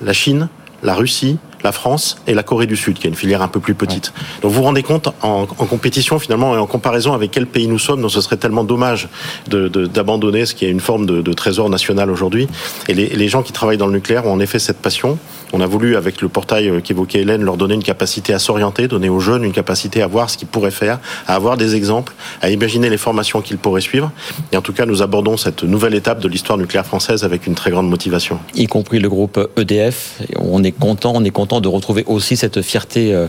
la 0.00 0.12
Chine, 0.12 0.48
la 0.82 0.94
Russie, 0.94 1.38
la 1.64 1.72
France 1.72 2.18
et 2.26 2.34
la 2.34 2.42
Corée 2.42 2.66
du 2.66 2.76
Sud, 2.76 2.98
qui 2.98 3.06
est 3.06 3.10
une 3.10 3.16
filière 3.16 3.42
un 3.42 3.48
peu 3.48 3.58
plus 3.58 3.74
petite. 3.74 4.12
Donc 4.42 4.52
vous 4.52 4.58
vous 4.58 4.62
rendez 4.62 4.82
compte, 4.82 5.08
en, 5.22 5.46
compétition 5.46 6.18
finalement 6.18 6.54
et 6.54 6.58
en 6.58 6.66
comparaison 6.66 7.14
avec 7.14 7.30
quel 7.30 7.46
pays 7.46 7.66
nous 7.66 7.78
sommes, 7.78 8.02
donc 8.02 8.10
ce 8.10 8.20
serait 8.20 8.36
tellement 8.36 8.64
dommage 8.64 9.08
d'abandonner 9.48 10.46
ce 10.46 10.54
qui 10.54 10.66
est 10.66 10.70
une 10.70 10.80
forme 10.80 11.06
de, 11.06 11.32
trésor 11.32 11.68
national 11.68 12.10
aujourd'hui. 12.10 12.46
Et 12.88 12.94
les, 12.94 13.08
les 13.08 13.28
gens 13.28 13.42
qui 13.42 13.52
travaillent 13.52 13.78
dans 13.78 13.88
le 13.88 13.94
nucléaire 13.94 14.26
ont 14.26 14.32
en 14.32 14.40
effet 14.40 14.58
cette 14.58 14.78
passion. 14.78 15.18
On 15.52 15.60
a 15.60 15.66
voulu, 15.66 15.96
avec 15.96 16.20
le 16.20 16.28
portail 16.28 16.68
euh, 16.68 16.80
qu'évoquait 16.80 17.20
Hélène, 17.20 17.42
leur 17.42 17.56
donner 17.56 17.74
une 17.74 17.82
capacité 17.82 18.34
à 18.34 18.40
s'orienter, 18.40 18.88
donner 18.88 19.08
aux 19.08 19.20
jeunes 19.20 19.44
une 19.44 19.52
capacité 19.52 20.02
à 20.02 20.08
voir 20.08 20.28
ce 20.28 20.36
qu'ils 20.36 20.48
pourraient 20.48 20.72
faire, 20.72 20.98
à 21.28 21.36
avoir 21.36 21.56
des 21.56 21.76
exemples, 21.76 22.12
à 22.42 22.50
imaginer 22.50 22.90
les 22.90 22.96
formations 22.96 23.40
qu'ils 23.40 23.58
pourraient 23.58 23.80
suivre. 23.80 24.10
Et 24.52 24.56
en 24.56 24.62
tout 24.62 24.72
cas, 24.72 24.84
nous 24.84 25.00
abordons 25.00 25.36
cette 25.36 25.62
nouvelle 25.62 25.94
étape 25.94 26.20
de 26.20 26.28
l'histoire 26.28 26.58
nucléaire 26.58 26.86
française 26.86 27.22
avec 27.22 27.46
une 27.46 27.54
très 27.54 27.70
grande 27.70 27.88
motivation. 27.88 28.40
Y 28.56 28.66
compris 28.66 28.98
le 28.98 29.08
groupe 29.08 29.48
EDF. 29.56 30.22
On 30.38 30.64
est 30.64 30.72
content, 30.72 31.12
on 31.14 31.22
est 31.22 31.30
content 31.30 31.53
de 31.60 31.68
retrouver 31.68 32.04
aussi 32.06 32.36
cette 32.36 32.62
fierté 32.62 33.14
euh, 33.14 33.26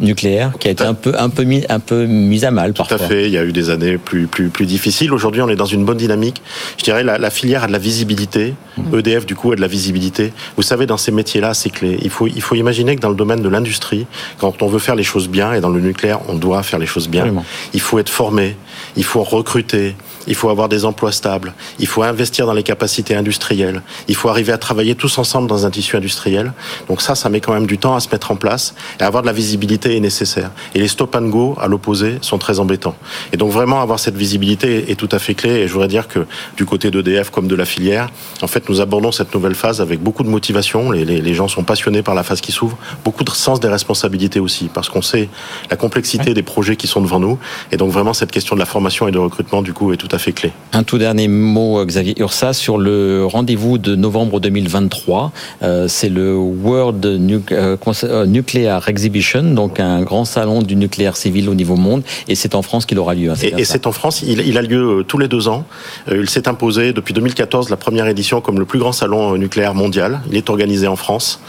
nucléaire 0.00 0.52
qui 0.58 0.68
a 0.68 0.70
été 0.70 0.84
un 0.84 0.94
peu, 0.94 1.12
un 1.18 1.28
peu 1.28 1.44
mis, 1.44 1.64
un 1.68 1.80
peu 1.80 2.06
mise 2.06 2.44
à 2.44 2.50
mal 2.50 2.72
parfois. 2.72 2.98
Tout 2.98 3.04
à 3.04 3.06
fait. 3.08 3.26
Il 3.26 3.32
y 3.32 3.38
a 3.38 3.44
eu 3.44 3.52
des 3.52 3.70
années 3.70 3.98
plus, 3.98 4.26
plus, 4.26 4.48
plus 4.48 4.66
difficiles. 4.66 5.12
Aujourd'hui, 5.12 5.42
on 5.42 5.48
est 5.48 5.56
dans 5.56 5.64
une 5.66 5.84
bonne 5.84 5.96
dynamique. 5.96 6.42
Je 6.78 6.84
dirais 6.84 7.02
la, 7.02 7.18
la 7.18 7.30
filière 7.30 7.64
a 7.64 7.66
de 7.66 7.72
la 7.72 7.78
visibilité. 7.78 8.54
Mmh. 8.76 8.98
EDF, 8.98 9.26
du 9.26 9.34
coup, 9.34 9.52
a 9.52 9.56
de 9.56 9.60
la 9.60 9.66
visibilité. 9.66 10.32
Vous 10.56 10.62
savez, 10.62 10.86
dans 10.86 10.96
ces 10.96 11.12
métiers-là, 11.12 11.54
c'est 11.54 11.70
clé. 11.70 11.98
Il 12.02 12.10
faut, 12.10 12.26
il 12.26 12.42
faut 12.42 12.54
imaginer 12.54 12.96
que 12.96 13.00
dans 13.00 13.10
le 13.10 13.16
domaine 13.16 13.42
de 13.42 13.48
l'industrie, 13.48 14.06
quand 14.38 14.62
on 14.62 14.68
veut 14.68 14.78
faire 14.78 14.94
les 14.94 15.02
choses 15.02 15.28
bien, 15.28 15.52
et 15.52 15.60
dans 15.60 15.70
le 15.70 15.80
nucléaire, 15.80 16.20
on 16.28 16.34
doit 16.34 16.62
faire 16.62 16.78
les 16.78 16.86
choses 16.86 17.08
bien, 17.08 17.32
il 17.72 17.80
faut 17.80 17.98
être 17.98 18.10
formé, 18.10 18.56
il 18.96 19.04
faut 19.04 19.22
recruter, 19.22 19.94
il 20.26 20.34
faut 20.34 20.48
avoir 20.48 20.68
des 20.68 20.84
emplois 20.84 21.12
stables, 21.12 21.54
il 21.78 21.86
faut 21.86 22.02
investir 22.02 22.46
dans 22.46 22.52
les 22.52 22.62
capacités 22.62 23.14
industrielles, 23.14 23.82
il 24.08 24.14
faut 24.14 24.28
arriver 24.28 24.52
à 24.52 24.58
travailler 24.58 24.94
tous 24.94 25.18
ensemble 25.18 25.48
dans 25.48 25.66
un 25.66 25.70
tissu 25.70 25.96
industriel. 25.96 26.52
Donc 26.88 27.02
ça, 27.02 27.14
ça 27.14 27.28
met 27.28 27.40
quand 27.40 27.52
même 27.52 27.66
du 27.66 27.78
temps 27.78 27.94
à 27.94 28.00
se 28.00 28.08
mettre 28.10 28.30
en 28.30 28.36
place 28.36 28.74
et 29.00 29.02
avoir 29.02 29.22
de 29.22 29.26
la 29.26 29.32
visibilité 29.32 29.96
est 29.96 30.00
nécessaire. 30.00 30.50
Et 30.74 30.78
les 30.78 30.88
stop 30.88 31.14
and 31.14 31.28
go, 31.28 31.56
à 31.60 31.68
l'opposé, 31.68 32.18
sont 32.20 32.38
très 32.38 32.58
embêtants. 32.60 32.96
Et 33.32 33.36
donc 33.36 33.50
vraiment 33.50 33.80
avoir 33.80 33.98
cette 33.98 34.16
visibilité 34.16 34.90
est 34.90 34.96
tout 34.96 35.08
à 35.12 35.18
fait 35.18 35.34
clé. 35.34 35.50
Et 35.50 35.68
je 35.68 35.72
voudrais 35.72 35.88
dire 35.88 36.08
que 36.08 36.26
du 36.56 36.64
côté 36.64 36.90
d'EDF 36.90 37.30
comme 37.30 37.48
de 37.48 37.54
la 37.54 37.64
filière, 37.64 38.08
en 38.42 38.46
fait, 38.46 38.68
nous 38.68 38.80
abordons 38.80 39.12
cette 39.12 39.34
nouvelle 39.34 39.54
phase 39.54 39.80
avec 39.80 40.00
beaucoup 40.00 40.22
de 40.22 40.28
motivation. 40.28 40.90
Les, 40.90 41.04
les, 41.04 41.20
les 41.20 41.34
gens 41.34 41.48
sont 41.48 41.64
passionnés 41.64 42.02
par 42.02 42.14
la 42.14 42.22
phase 42.22 42.40
qui 42.40 42.52
s'ouvre, 42.52 42.76
beaucoup 43.04 43.24
de 43.24 43.30
sens 43.30 43.60
des 43.60 43.68
responsabilités 43.68 44.40
aussi, 44.40 44.68
parce 44.72 44.88
qu'on 44.88 45.02
sait 45.02 45.28
la 45.70 45.76
complexité 45.76 46.34
des 46.34 46.42
projets 46.42 46.76
qui 46.76 46.86
sont 46.86 47.00
devant 47.00 47.20
nous. 47.20 47.38
Et 47.72 47.76
donc 47.76 47.90
vraiment 47.90 48.14
cette 48.14 48.30
question 48.30 48.56
de 48.56 48.60
la 48.60 48.66
formation 48.66 49.08
et 49.08 49.12
de 49.12 49.18
recrutement, 49.18 49.62
du 49.62 49.72
coup, 49.72 49.92
est 49.92 49.96
tout 49.96 50.08
à 50.10 50.15
fait 50.18 50.32
clé. 50.32 50.52
Un 50.72 50.82
tout 50.82 50.98
dernier 50.98 51.28
mot, 51.28 51.84
Xavier 51.84 52.14
Ursa, 52.18 52.52
sur 52.52 52.78
le 52.78 53.24
rendez-vous 53.24 53.78
de 53.78 53.94
novembre 53.96 54.40
2023. 54.40 55.32
Euh, 55.62 55.88
c'est 55.88 56.08
le 56.08 56.36
World 56.36 57.04
euh, 57.04 57.76
euh, 58.04 58.26
Nuclear 58.26 58.88
Exhibition, 58.88 59.42
donc 59.42 59.80
un 59.80 60.02
grand 60.02 60.24
salon 60.24 60.62
du 60.62 60.76
nucléaire 60.76 61.16
civil 61.16 61.48
au 61.48 61.54
niveau 61.54 61.76
monde, 61.76 62.02
et 62.28 62.34
c'est 62.34 62.54
en 62.54 62.62
France 62.62 62.86
qu'il 62.86 62.98
aura 62.98 63.14
lieu. 63.14 63.30
Hein, 63.30 63.34
et 63.56 63.64
c'est 63.64 63.86
en 63.86 63.92
France, 63.92 64.22
il, 64.22 64.58
a 64.58 64.62
lieu 64.62 65.04
tous 65.06 65.18
les 65.18 65.28
deux 65.28 65.48
ans. 65.48 65.64
il 66.10 66.28
s'est 66.28 66.48
imposé 66.48 66.92
depuis 66.92 67.14
2014 67.14 67.70
la 67.70 67.76
première 67.76 68.06
édition 68.06 68.40
comme 68.40 68.58
le 68.58 68.64
plus 68.64 68.78
grand 68.78 68.92
salon 68.92 69.36
nucléaire 69.36 69.74
mondial. 69.74 70.20
Il 70.30 70.36
est 70.36 70.50
organisé 70.50 70.86
en 70.86 70.96
France, 70.96 71.40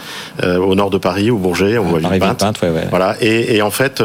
au 0.42 0.74
nord 0.74 0.90
de 0.90 0.98
Paris, 0.98 1.30
au 1.30 1.38
Bourget, 1.38 1.78
au 1.78 1.84
Villepinte. 1.96 2.62
Ouais, 2.62 2.70
ouais. 2.70 2.86
Voilà, 2.90 3.16
et, 3.20 3.56
et 3.56 3.62
en 3.62 3.70
fait, 3.70 4.02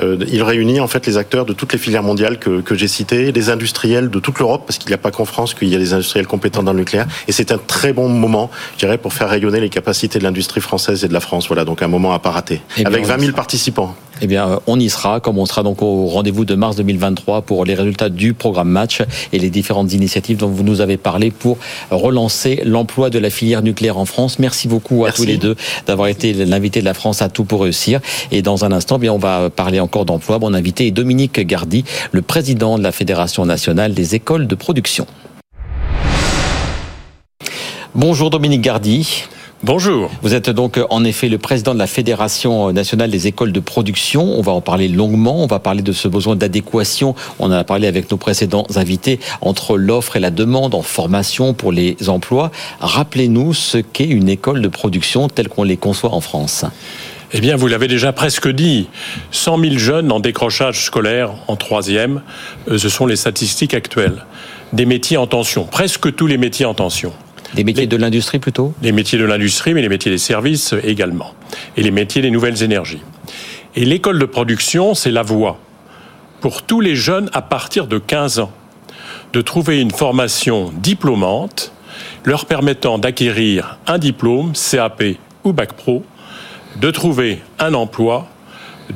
il 0.00 0.42
réunit 0.42 0.80
en 0.80 0.88
fait 0.88 1.06
les 1.06 1.16
acteurs 1.16 1.44
de 1.44 1.52
toutes 1.52 1.72
les 1.72 1.78
filières 1.78 2.02
mondiales 2.02 2.38
que, 2.38 2.60
que 2.60 2.74
j'ai 2.74 2.88
citées, 2.88 3.32
les 3.32 3.50
industriels 3.50 4.03
de 4.10 4.18
toute 4.18 4.38
l'Europe, 4.38 4.64
parce 4.66 4.78
qu'il 4.78 4.88
n'y 4.88 4.94
a 4.94 4.98
pas 4.98 5.10
qu'en 5.10 5.24
France 5.24 5.54
qu'il 5.54 5.68
y 5.68 5.74
a 5.74 5.78
des 5.78 5.92
industriels 5.92 6.26
compétents 6.26 6.62
dans 6.62 6.72
le 6.72 6.80
nucléaire. 6.80 7.06
Et 7.28 7.32
c'est 7.32 7.52
un 7.52 7.58
très 7.58 7.92
bon 7.92 8.08
moment, 8.08 8.50
je 8.74 8.78
dirais, 8.78 8.98
pour 8.98 9.12
faire 9.12 9.28
rayonner 9.28 9.60
les 9.60 9.70
capacités 9.70 10.18
de 10.18 10.24
l'industrie 10.24 10.60
française 10.60 11.04
et 11.04 11.08
de 11.08 11.12
la 11.12 11.20
France. 11.20 11.48
Voilà, 11.48 11.64
donc 11.64 11.82
un 11.82 11.88
moment 11.88 12.12
à 12.12 12.18
pas 12.18 12.30
rater. 12.30 12.62
Eh 12.76 12.86
Avec 12.86 13.04
20 13.04 13.20
000 13.20 13.32
participants. 13.32 13.94
Eh 14.20 14.26
bien, 14.26 14.48
euh, 14.48 14.56
on 14.66 14.78
y 14.78 14.88
sera, 14.88 15.20
comme 15.20 15.38
on 15.38 15.46
sera 15.46 15.62
donc 15.62 15.82
au 15.82 16.06
rendez-vous 16.06 16.44
de 16.44 16.54
mars 16.54 16.76
2023 16.76 17.42
pour 17.42 17.64
les 17.64 17.74
résultats 17.74 18.08
du 18.08 18.34
programme 18.34 18.68
Match 18.68 19.02
et 19.32 19.38
les 19.38 19.50
différentes 19.50 19.92
initiatives 19.92 20.36
dont 20.36 20.48
vous 20.48 20.62
nous 20.62 20.80
avez 20.80 20.96
parlé 20.96 21.30
pour 21.30 21.58
relancer 21.90 22.62
l'emploi 22.64 23.10
de 23.10 23.18
la 23.18 23.30
filière 23.30 23.62
nucléaire 23.62 23.98
en 23.98 24.04
France. 24.04 24.38
Merci 24.38 24.68
beaucoup 24.68 25.04
à 25.04 25.12
tous 25.12 25.24
les 25.24 25.36
deux 25.36 25.56
d'avoir 25.86 26.08
été 26.08 26.32
l'invité 26.32 26.80
de 26.80 26.84
la 26.84 26.94
France 26.94 27.22
à 27.22 27.28
tout 27.28 27.44
pour 27.44 27.62
réussir. 27.62 28.00
Et 28.30 28.42
dans 28.42 28.64
un 28.64 28.72
instant, 28.72 28.98
bien, 28.98 29.12
on 29.12 29.18
va 29.18 29.50
parler 29.50 29.80
encore 29.80 30.04
d'emploi. 30.04 30.38
Mon 30.38 30.54
invité 30.54 30.86
est 30.86 30.90
Dominique 30.90 31.40
Gardy, 31.40 31.84
le 32.12 32.22
président 32.22 32.78
de 32.78 32.82
la 32.82 32.92
Fédération 32.92 33.44
nationale 33.44 33.94
des 33.94 34.14
écoles 34.14 34.46
de 34.46 34.54
production. 34.54 35.06
Bonjour 37.94 38.30
Dominique 38.30 38.62
Gardy. 38.62 39.24
Bonjour. 39.64 40.10
Vous 40.20 40.34
êtes 40.34 40.50
donc 40.50 40.78
en 40.90 41.04
effet 41.04 41.30
le 41.30 41.38
président 41.38 41.72
de 41.72 41.78
la 41.78 41.86
Fédération 41.86 42.70
nationale 42.70 43.10
des 43.10 43.28
écoles 43.28 43.50
de 43.50 43.60
production. 43.60 44.22
On 44.22 44.42
va 44.42 44.52
en 44.52 44.60
parler 44.60 44.88
longuement. 44.88 45.42
On 45.42 45.46
va 45.46 45.58
parler 45.58 45.80
de 45.80 45.92
ce 45.92 46.06
besoin 46.06 46.36
d'adéquation. 46.36 47.14
On 47.38 47.46
en 47.46 47.52
a 47.52 47.64
parlé 47.64 47.86
avec 47.86 48.10
nos 48.10 48.18
précédents 48.18 48.66
invités 48.76 49.20
entre 49.40 49.78
l'offre 49.78 50.16
et 50.16 50.20
la 50.20 50.30
demande 50.30 50.74
en 50.74 50.82
formation 50.82 51.54
pour 51.54 51.72
les 51.72 51.96
emplois. 52.08 52.50
Rappelez-nous 52.80 53.54
ce 53.54 53.78
qu'est 53.78 54.04
une 54.04 54.28
école 54.28 54.60
de 54.60 54.68
production 54.68 55.28
telle 55.28 55.48
qu'on 55.48 55.62
les 55.62 55.78
conçoit 55.78 56.12
en 56.12 56.20
France. 56.20 56.66
Eh 57.32 57.40
bien, 57.40 57.56
vous 57.56 57.66
l'avez 57.66 57.88
déjà 57.88 58.12
presque 58.12 58.48
dit. 58.48 58.90
100 59.30 59.60
000 59.60 59.78
jeunes 59.78 60.12
en 60.12 60.20
décrochage 60.20 60.84
scolaire 60.84 61.30
en 61.48 61.56
troisième, 61.56 62.20
euh, 62.70 62.76
ce 62.76 62.90
sont 62.90 63.06
les 63.06 63.16
statistiques 63.16 63.72
actuelles. 63.72 64.26
Des 64.74 64.84
métiers 64.84 65.16
en 65.16 65.26
tension, 65.26 65.64
presque 65.64 66.14
tous 66.14 66.26
les 66.26 66.36
métiers 66.36 66.66
en 66.66 66.74
tension. 66.74 67.14
Des 67.54 67.64
métiers 67.64 67.86
de 67.86 67.96
l'industrie 67.96 68.38
plutôt? 68.38 68.74
Les 68.82 68.92
métiers 68.92 69.18
de 69.18 69.24
l'industrie, 69.24 69.74
mais 69.74 69.82
les 69.82 69.88
métiers 69.88 70.10
des 70.10 70.18
services 70.18 70.74
également. 70.82 71.34
Et 71.76 71.82
les 71.82 71.90
métiers 71.90 72.20
des 72.20 72.30
nouvelles 72.30 72.62
énergies. 72.62 73.00
Et 73.76 73.84
l'école 73.84 74.18
de 74.18 74.24
production, 74.24 74.94
c'est 74.94 75.10
la 75.10 75.22
voie 75.22 75.58
pour 76.40 76.62
tous 76.62 76.80
les 76.80 76.94
jeunes 76.94 77.30
à 77.32 77.42
partir 77.42 77.86
de 77.86 77.98
15 77.98 78.40
ans 78.40 78.52
de 79.32 79.40
trouver 79.40 79.80
une 79.80 79.90
formation 79.90 80.72
diplômante 80.76 81.72
leur 82.24 82.46
permettant 82.46 82.98
d'acquérir 82.98 83.78
un 83.86 83.98
diplôme, 83.98 84.52
CAP 84.52 85.02
ou 85.44 85.52
Bac 85.52 85.72
Pro, 85.74 86.04
de 86.76 86.90
trouver 86.90 87.40
un 87.58 87.74
emploi 87.74 88.28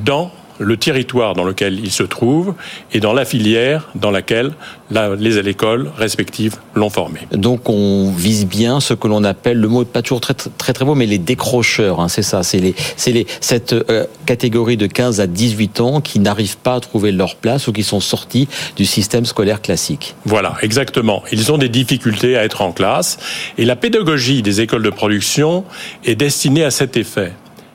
dans 0.03 0.31
le 0.59 0.77
territoire 0.77 1.33
dans 1.33 1.43
lequel 1.43 1.79
ils 1.79 1.91
se 1.91 2.03
trouvent 2.03 2.53
et 2.93 2.99
dans 2.99 3.13
la 3.13 3.25
filière 3.25 3.89
dans 3.95 4.11
laquelle 4.11 4.51
les 4.91 5.37
écoles 5.47 5.91
respectives 5.97 6.57
l'ont 6.75 6.89
formé. 6.89 7.21
Donc 7.31 7.69
on 7.69 8.11
vise 8.11 8.45
bien 8.45 8.79
ce 8.79 8.93
que 8.93 9.07
l'on 9.07 9.23
appelle, 9.23 9.57
le 9.57 9.67
mot 9.67 9.85
pas 9.85 10.01
toujours 10.01 10.21
très 10.21 10.33
très 10.33 10.73
très 10.73 10.85
beau, 10.85 10.95
mais 10.95 11.05
les 11.05 11.17
décrocheurs, 11.17 11.99
hein, 11.99 12.07
c'est 12.07 12.23
ça, 12.23 12.43
c'est 12.43 12.59
les, 12.59 12.75
c'est 12.97 13.11
les, 13.11 13.25
cette 13.39 13.73
euh, 13.73 14.05
catégorie 14.25 14.77
de 14.77 14.87
15 14.87 15.19
à 15.19 15.27
18 15.27 15.81
ans 15.81 16.01
qui 16.01 16.19
n'arrivent 16.19 16.57
pas 16.57 16.75
à 16.75 16.79
trouver 16.79 17.11
leur 17.11 17.35
place 17.35 17.67
ou 17.67 17.73
qui 17.73 17.83
sont 17.83 17.99
sortis 17.99 18.47
du 18.75 18.85
système 18.85 19.25
scolaire 19.25 19.61
classique. 19.61 20.15
Voilà, 20.25 20.55
exactement. 20.61 21.23
Ils 21.31 21.51
ont 21.51 21.57
des 21.57 21.69
difficultés 21.69 22.37
à 22.37 22.43
être 22.43 22.61
en 22.61 22.71
classe 22.71 23.17
et 23.57 23.65
la 23.65 23.75
pédagogie 23.75 24.41
des 24.41 24.61
écoles 24.61 24.83
de 24.83 24.89
production 24.89 25.63
est 26.05 26.15
destinée 26.15 26.63
à 26.63 26.71
cet 26.71 26.97
effet. 26.97 27.33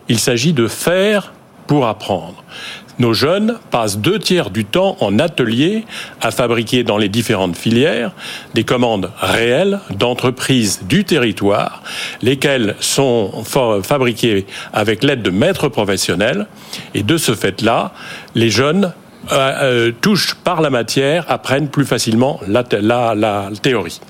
Il 0.09 0.19
s'agit 0.19 0.53
de 0.53 0.69
faire 0.69 1.34
pour 1.67 1.87
apprendre. 1.87 2.43
Nos 2.99 3.13
jeunes 3.13 3.59
passent 3.73 3.99
deux 3.99 4.21
tiers 4.21 4.51
du 4.51 4.65
temps 4.65 4.97
en 5.01 5.19
atelier 5.19 5.85
à 6.21 6.31
fabriquer 6.31 6.85
dans 6.85 6.97
les 6.97 7.09
différentes 7.09 7.57
filières 7.57 8.13
des 8.55 8.63
commandes 8.63 9.11
réelles 9.21 9.81
d'entreprises 9.91 10.83
du 10.85 11.05
territoire, 11.05 11.83
lesquelles 12.23 12.77
sont 12.79 13.43
fabriquées 13.83 14.47
avec 14.73 15.03
l'aide 15.03 15.23
de 15.23 15.31
maîtres 15.31 15.69
professionnels. 15.69 16.47
Et 16.95 17.03
de 17.03 17.17
ce 17.17 17.35
fait-là, 17.35 17.93
les 18.37 18.51
jeunes 18.51 18.93
euh, 19.33 19.53
euh, 19.63 19.93
touchent 20.01 20.35
par 20.35 20.61
la 20.61 20.71
matière, 20.71 21.25
apprennent 21.29 21.69
plus 21.69 21.85
facilement 21.85 22.41
la, 22.47 22.65
la, 22.81 23.15
la, 23.15 23.49
théorie. 23.63 24.01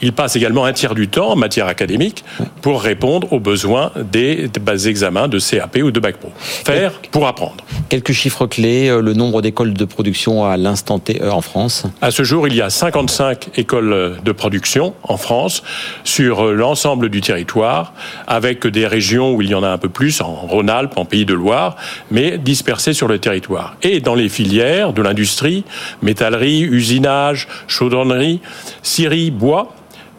Ils 0.00 0.12
passent 0.12 0.36
également 0.36 0.64
un 0.64 0.72
tiers 0.72 0.94
du 0.94 1.08
temps 1.08 1.30
en 1.30 1.36
matière 1.36 1.66
académique 1.66 2.24
pour 2.62 2.82
répondre 2.82 3.32
aux 3.32 3.40
besoins 3.40 3.90
des, 3.96 4.48
des 4.48 4.88
examens 4.88 5.28
de 5.28 5.38
CAP 5.38 5.78
ou 5.82 5.90
de 5.90 5.98
Bac 5.98 6.18
Pro. 6.18 6.32
Faire 6.38 6.92
pour 7.10 7.26
apprendre. 7.26 7.64
Quelques 7.88 8.12
chiffres 8.12 8.46
clés, 8.46 8.88
euh, 8.88 9.00
le 9.02 9.14
nombre 9.14 9.42
d'écoles 9.42 9.74
de 9.74 9.84
production 9.84 10.44
à 10.44 10.56
l'instant 10.56 10.98
T 10.98 11.20
en 11.22 11.40
France 11.40 11.86
À 12.00 12.10
ce 12.10 12.22
jour, 12.22 12.46
il 12.46 12.54
y 12.54 12.62
a 12.62 12.70
55 12.70 13.58
écoles 13.58 14.18
de 14.24 14.32
production 14.32 14.94
en 15.02 15.16
France 15.16 15.62
sur 16.04 16.44
l'ensemble 16.44 17.08
du 17.08 17.20
territoire, 17.20 17.92
avec 18.26 18.66
des 18.66 18.86
régions 18.86 19.34
où 19.34 19.42
il 19.42 19.50
y 19.50 19.54
en 19.54 19.64
a 19.64 19.68
un 19.68 19.78
peu 19.78 19.88
plus, 19.88 20.20
en 20.20 20.32
Rhône-Alpes, 20.32 20.96
en 20.96 21.04
Pays 21.04 21.24
de 21.24 21.34
Loire, 21.34 21.76
mais 22.10 22.38
dispersées 22.38 22.92
sur 22.92 23.08
le 23.08 23.18
territoire. 23.18 23.76
Et 23.82 24.00
dans 24.00 24.14
les 24.14 24.28
filières 24.28 24.59
de 24.60 25.02
l'industrie, 25.02 25.64
métallerie, 26.02 26.62
usinage, 26.62 27.48
chaudronnerie, 27.66 28.40
scierie, 28.82 29.30
bois, 29.30 29.74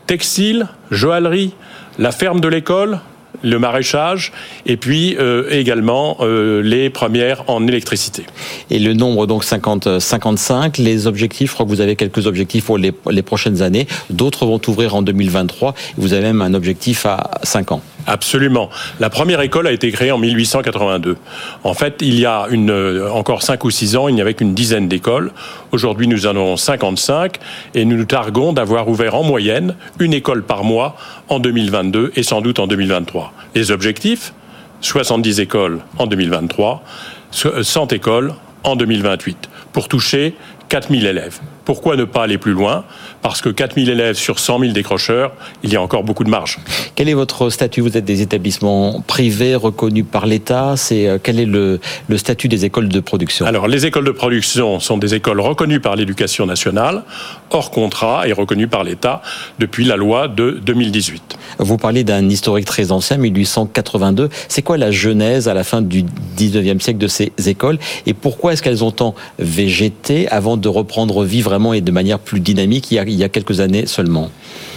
textile, 0.07 0.67
joaillerie, 0.89 1.53
la 1.99 2.11
ferme 2.11 2.39
de 2.39 2.47
l'école, 2.47 2.99
le 3.43 3.59
maraîchage 3.59 4.31
et 4.65 4.77
puis 4.77 5.15
euh, 5.19 5.47
également 5.51 6.17
euh, 6.21 6.61
les 6.61 6.89
premières 6.89 7.43
en 7.47 7.67
électricité. 7.67 8.25
Et 8.69 8.79
le 8.79 8.93
nombre 8.93 9.27
donc 9.27 9.43
50 9.43 9.99
55 9.99 10.77
les 10.77 11.07
objectifs 11.07 11.51
je 11.51 11.53
crois 11.53 11.65
que 11.65 11.71
vous 11.71 11.81
avez 11.81 11.95
quelques 11.95 12.25
objectifs 12.27 12.65
pour 12.65 12.77
les, 12.77 12.93
les 13.09 13.21
prochaines 13.21 13.61
années, 13.61 13.87
d'autres 14.09 14.45
vont 14.45 14.61
ouvrir 14.67 14.95
en 14.95 15.01
2023, 15.01 15.75
vous 15.97 16.13
avez 16.13 16.23
même 16.23 16.41
un 16.41 16.53
objectif 16.53 17.05
à 17.05 17.31
5 17.43 17.73
ans. 17.73 17.81
Absolument. 18.07 18.69
La 18.99 19.09
première 19.09 19.41
école 19.41 19.67
a 19.67 19.71
été 19.71 19.91
créée 19.91 20.11
en 20.11 20.17
1882. 20.17 21.17
En 21.63 21.73
fait, 21.73 21.95
il 22.01 22.19
y 22.19 22.25
a 22.25 22.47
euh, 22.51 23.09
encore 23.11 23.43
5 23.43 23.63
ou 23.63 23.69
6 23.69 23.95
ans, 23.95 24.07
il 24.07 24.15
n'y 24.15 24.21
avait 24.21 24.33
qu'une 24.33 24.53
dizaine 24.53 24.87
d'écoles. 24.87 25.31
Aujourd'hui, 25.71 26.07
nous 26.07 26.25
en 26.25 26.31
avons 26.31 26.57
55 26.57 27.37
et 27.75 27.85
nous 27.85 27.97
nous 27.97 28.05
targuons 28.05 28.53
d'avoir 28.53 28.87
ouvert 28.87 29.15
en 29.15 29.23
moyenne 29.23 29.75
une 29.99 30.13
école 30.13 30.43
par 30.43 30.63
mois 30.63 30.95
en 31.29 31.39
2022 31.39 32.11
et 32.15 32.23
sans 32.23 32.41
doute 32.41 32.59
en 32.59 32.67
2023. 32.67 33.33
Les 33.55 33.71
objectifs? 33.71 34.33
70 34.81 35.39
écoles 35.41 35.79
en 35.99 36.07
2023, 36.07 36.83
100 37.31 37.93
écoles 37.93 38.33
en 38.63 38.75
2028 38.75 39.49
pour 39.73 39.87
toucher 39.87 40.35
4000 40.69 41.05
élèves. 41.05 41.39
Pourquoi 41.65 41.95
ne 41.95 42.03
pas 42.03 42.23
aller 42.23 42.37
plus 42.37 42.53
loin? 42.53 42.83
Parce 43.21 43.41
que 43.41 43.49
4000 43.49 43.89
élèves 43.89 44.15
sur 44.15 44.39
100 44.39 44.59
000 44.59 44.71
décrocheurs, 44.73 45.33
il 45.63 45.71
y 45.71 45.75
a 45.75 45.81
encore 45.81 46.03
beaucoup 46.03 46.23
de 46.23 46.29
marge. 46.29 46.57
Quel 46.95 47.09
est 47.09 47.13
votre 47.13 47.49
statut? 47.49 47.81
Vous 47.81 47.97
êtes 47.97 48.05
des 48.05 48.21
établissements 48.21 49.01
privés 49.01 49.55
reconnus 49.55 50.05
par 50.09 50.25
l'État. 50.25 50.75
C'est 50.75 51.07
euh, 51.07 51.17
quel 51.21 51.39
est 51.39 51.45
le, 51.45 51.79
le, 52.07 52.17
statut 52.17 52.47
des 52.47 52.65
écoles 52.65 52.89
de 52.89 52.99
production? 52.99 53.45
Alors, 53.45 53.67
les 53.67 53.85
écoles 53.85 54.05
de 54.05 54.11
production 54.11 54.79
sont 54.79 54.97
des 54.97 55.13
écoles 55.13 55.39
reconnues 55.39 55.79
par 55.79 55.95
l'Éducation 55.95 56.45
nationale, 56.45 57.03
hors 57.51 57.71
contrat 57.71 58.27
et 58.27 58.33
reconnues 58.33 58.67
par 58.67 58.83
l'État 58.83 59.21
depuis 59.59 59.85
la 59.85 59.95
loi 59.95 60.27
de 60.27 60.59
2018. 60.63 61.37
Vous 61.59 61.77
parlez 61.77 62.03
d'un 62.03 62.27
historique 62.29 62.65
très 62.65 62.91
ancien, 62.91 63.17
1882. 63.17 64.29
C'est 64.47 64.61
quoi 64.61 64.77
la 64.77 64.91
genèse 64.91 65.47
à 65.47 65.53
la 65.53 65.63
fin 65.63 65.81
du 65.81 66.03
19e 66.37 66.79
siècle 66.79 66.99
de 66.99 67.07
ces 67.07 67.31
écoles? 67.45 67.77
Et 68.05 68.13
pourquoi 68.13 68.53
est-ce 68.53 68.61
qu'elles 68.61 68.83
ont 68.83 68.91
tant 68.91 69.15
végété 69.39 70.27
avant 70.29 70.57
de 70.57 70.67
reprendre 70.67 71.23
vie 71.23 71.41
vraiment 71.41 71.73
et 71.73 71.81
de 71.81 71.91
manière 71.91 72.19
plus 72.19 72.39
dynamique? 72.39 72.91
Il 72.91 72.95
y 72.95 72.99
a, 72.99 73.03
il 73.11 73.19
y 73.19 73.23
a 73.23 73.29
quelques 73.29 73.59
années 73.59 73.85
seulement 73.85 74.31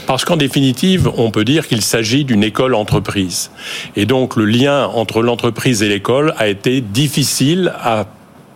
parce 0.06 0.24
qu'en 0.24 0.36
définitive, 0.36 1.10
on 1.16 1.30
peut 1.30 1.44
dire 1.44 1.66
qu'il 1.66 1.80
s'agit 1.80 2.24
d'une 2.24 2.44
école 2.44 2.74
entreprise. 2.74 3.50
Et 3.96 4.06
donc 4.06 4.36
le 4.36 4.44
lien 4.44 4.86
entre 4.86 5.22
l'entreprise 5.22 5.82
et 5.82 5.88
l'école 5.88 6.34
a 6.36 6.48
été 6.48 6.80
difficile 6.80 7.72
à 7.80 8.06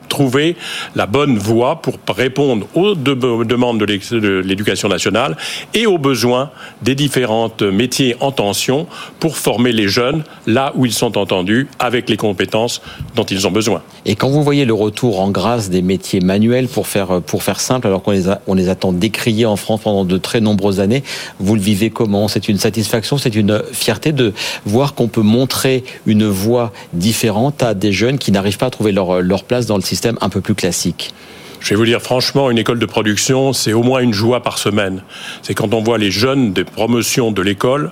trouver 0.09 0.57
la 0.95 1.07
bonne 1.07 1.39
voie 1.39 1.83
pour 1.83 1.99
répondre 2.15 2.67
aux 2.75 2.95
demandes 2.95 3.79
de 3.79 4.41
l'éducation 4.41 4.89
nationale 4.89 5.37
et 5.75 5.87
aux 5.87 5.99
besoins 5.99 6.51
des 6.83 6.95
différents 6.95 7.51
métiers 7.61 8.17
en 8.21 8.33
tension 8.33 8.87
pour 9.21 9.37
former 9.37 9.73
les 9.73 9.89
jeunes 9.89 10.25
là 10.47 10.73
où 10.75 10.87
ils 10.87 10.93
sont 10.93 11.19
entendus 11.19 11.69
avec 11.79 12.09
les 12.09 12.17
compétences 12.17 12.81
dont 13.15 13.25
ils 13.25 13.47
ont 13.47 13.51
besoin. 13.51 13.83
Et 14.07 14.15
quand 14.15 14.31
vous 14.31 14.43
voyez 14.43 14.65
le 14.65 14.75
retour 14.75 15.21
en 15.21 15.31
grâce 15.31 15.71
des 15.71 15.83
métiers 15.83 16.21
manuels, 16.21 16.69
pour 16.69 16.87
faire, 16.87 17.21
pour 17.23 17.43
faire 17.43 17.61
simple, 17.61 17.87
alors 17.87 18.03
qu'on 18.03 18.13
les, 18.13 18.29
a, 18.29 18.41
on 18.47 18.55
les 18.55 18.69
attend 18.69 18.93
décriés 18.93 19.47
en 19.47 19.57
France 19.57 19.81
pendant 19.83 20.05
de 20.05 20.19
très 20.19 20.41
nombreuses 20.41 20.81
années, 20.81 21.03
vous 21.39 21.55
le 21.55 21.61
vivez 21.61 21.91
comment? 21.91 22.29
C'est 22.29 22.49
une 22.49 22.59
satisfaction, 22.59 23.19
c'est 23.19 23.35
une 23.35 23.63
fierté 23.73 24.13
de 24.13 24.33
voir 24.65 24.95
qu'on 24.95 25.09
peut 25.09 25.23
montrer 25.23 25.85
une 26.07 26.27
voie 26.27 26.73
différente 26.93 27.63
à 27.63 27.75
des 27.75 27.93
jeunes 27.93 28.19
qui 28.19 28.33
n'arrivent 28.33 28.59
pas 28.59 28.67
à 28.67 28.71
trouver 28.71 28.93
leur, 28.93 29.21
leur 29.21 29.45
place 29.45 29.67
dans 29.67 29.77
le 29.77 29.83
système 29.83 29.98
un 30.21 30.29
peu 30.29 30.41
plus 30.41 30.55
classique 30.55 31.13
je 31.61 31.71
vais 31.71 31.77
vous 31.77 31.85
dire 31.85 32.01
franchement, 32.01 32.51
une 32.51 32.59
école 32.59 32.79
de 32.79 32.87
production, 32.87 33.53
c'est 33.53 33.73
au 33.73 33.83
moins 33.83 34.01
une 34.01 34.13
joie 34.13 34.43
par 34.43 34.59
semaine. 34.59 35.03
C'est 35.43 35.55
quand 35.55 35.75
on 35.75 35.83
voit 35.83 35.99
les 35.99 36.11
jeunes 36.11 36.53
des 36.53 36.65
promotions 36.65 37.33
de 37.33 37.43
l'école 37.43 37.91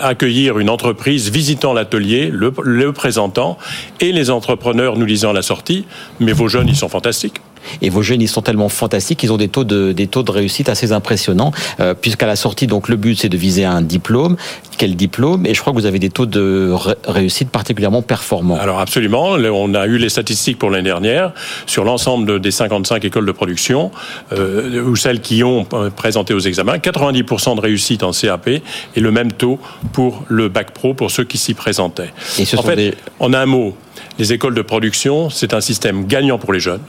accueillir 0.00 0.58
une 0.58 0.70
entreprise 0.70 1.30
visitant 1.30 1.72
l'atelier, 1.72 2.30
le, 2.32 2.52
le 2.62 2.92
présentant, 2.92 3.58
et 4.00 4.12
les 4.12 4.30
entrepreneurs 4.30 4.96
nous 4.96 5.06
disant 5.06 5.30
à 5.30 5.32
la 5.32 5.42
sortie, 5.42 5.84
mais 6.20 6.32
vos 6.32 6.48
jeunes, 6.48 6.68
ils 6.68 6.76
sont 6.76 6.88
fantastiques. 6.88 7.40
Et 7.80 7.90
vos 7.90 8.02
jeunes, 8.02 8.20
ils 8.20 8.28
sont 8.28 8.42
tellement 8.42 8.68
fantastiques, 8.68 9.22
ils 9.22 9.32
ont 9.32 9.36
des 9.36 9.48
taux 9.48 9.64
de, 9.64 9.92
des 9.92 10.06
taux 10.06 10.22
de 10.22 10.30
réussite 10.30 10.68
assez 10.68 10.92
impressionnants, 10.92 11.52
euh, 11.80 11.94
puisqu'à 11.94 12.26
la 12.26 12.36
sortie, 12.36 12.66
donc 12.66 12.88
le 12.88 12.96
but, 12.96 13.16
c'est 13.16 13.28
de 13.28 13.36
viser 13.36 13.64
un 13.64 13.82
diplôme. 13.82 14.36
Quel 14.78 14.96
diplôme? 14.96 15.46
Et 15.46 15.54
je 15.54 15.60
crois 15.60 15.72
que 15.72 15.78
vous 15.78 15.86
avez 15.86 15.98
des 15.98 16.10
taux 16.10 16.26
de 16.26 16.72
réussite 17.06 17.50
particulièrement 17.50 18.02
performants. 18.02 18.58
Alors 18.58 18.80
absolument, 18.80 19.30
on 19.32 19.74
a 19.74 19.86
eu 19.86 19.98
les 19.98 20.08
statistiques 20.08 20.58
pour 20.58 20.70
l'année 20.70 20.84
dernière 20.84 21.32
sur 21.66 21.84
l'ensemble 21.84 22.40
des 22.40 22.50
55 22.50 23.04
écoles 23.04 23.26
de 23.26 23.32
production, 23.32 23.90
euh, 24.32 24.82
ou 24.82 24.96
celles 24.96 25.20
qui 25.20 25.44
ont 25.44 25.66
euh, 25.72 25.90
présenté 25.90 26.34
aux 26.34 26.40
examens, 26.40 26.76
90% 26.76 27.56
de 27.56 27.60
réussite 27.60 28.02
en 28.02 28.12
CAP 28.12 28.48
et 28.48 28.62
le 28.96 29.10
même 29.10 29.32
taux 29.32 29.58
pour 29.92 30.24
le 30.28 30.48
bac 30.48 30.72
pro 30.72 30.94
pour 30.94 31.10
ceux 31.10 31.24
qui 31.24 31.38
s'y 31.38 31.54
présentaient. 31.54 32.12
Et 32.38 32.44
ce 32.44 32.56
en 32.56 32.62
fait, 32.62 32.76
des... 32.76 32.94
en 33.20 33.32
un 33.32 33.46
mot, 33.46 33.76
les 34.18 34.32
écoles 34.32 34.54
de 34.54 34.62
production, 34.62 35.30
c'est 35.30 35.54
un 35.54 35.60
système 35.60 36.06
gagnant 36.06 36.38
pour 36.38 36.52
les 36.52 36.60
jeunes 36.60 36.80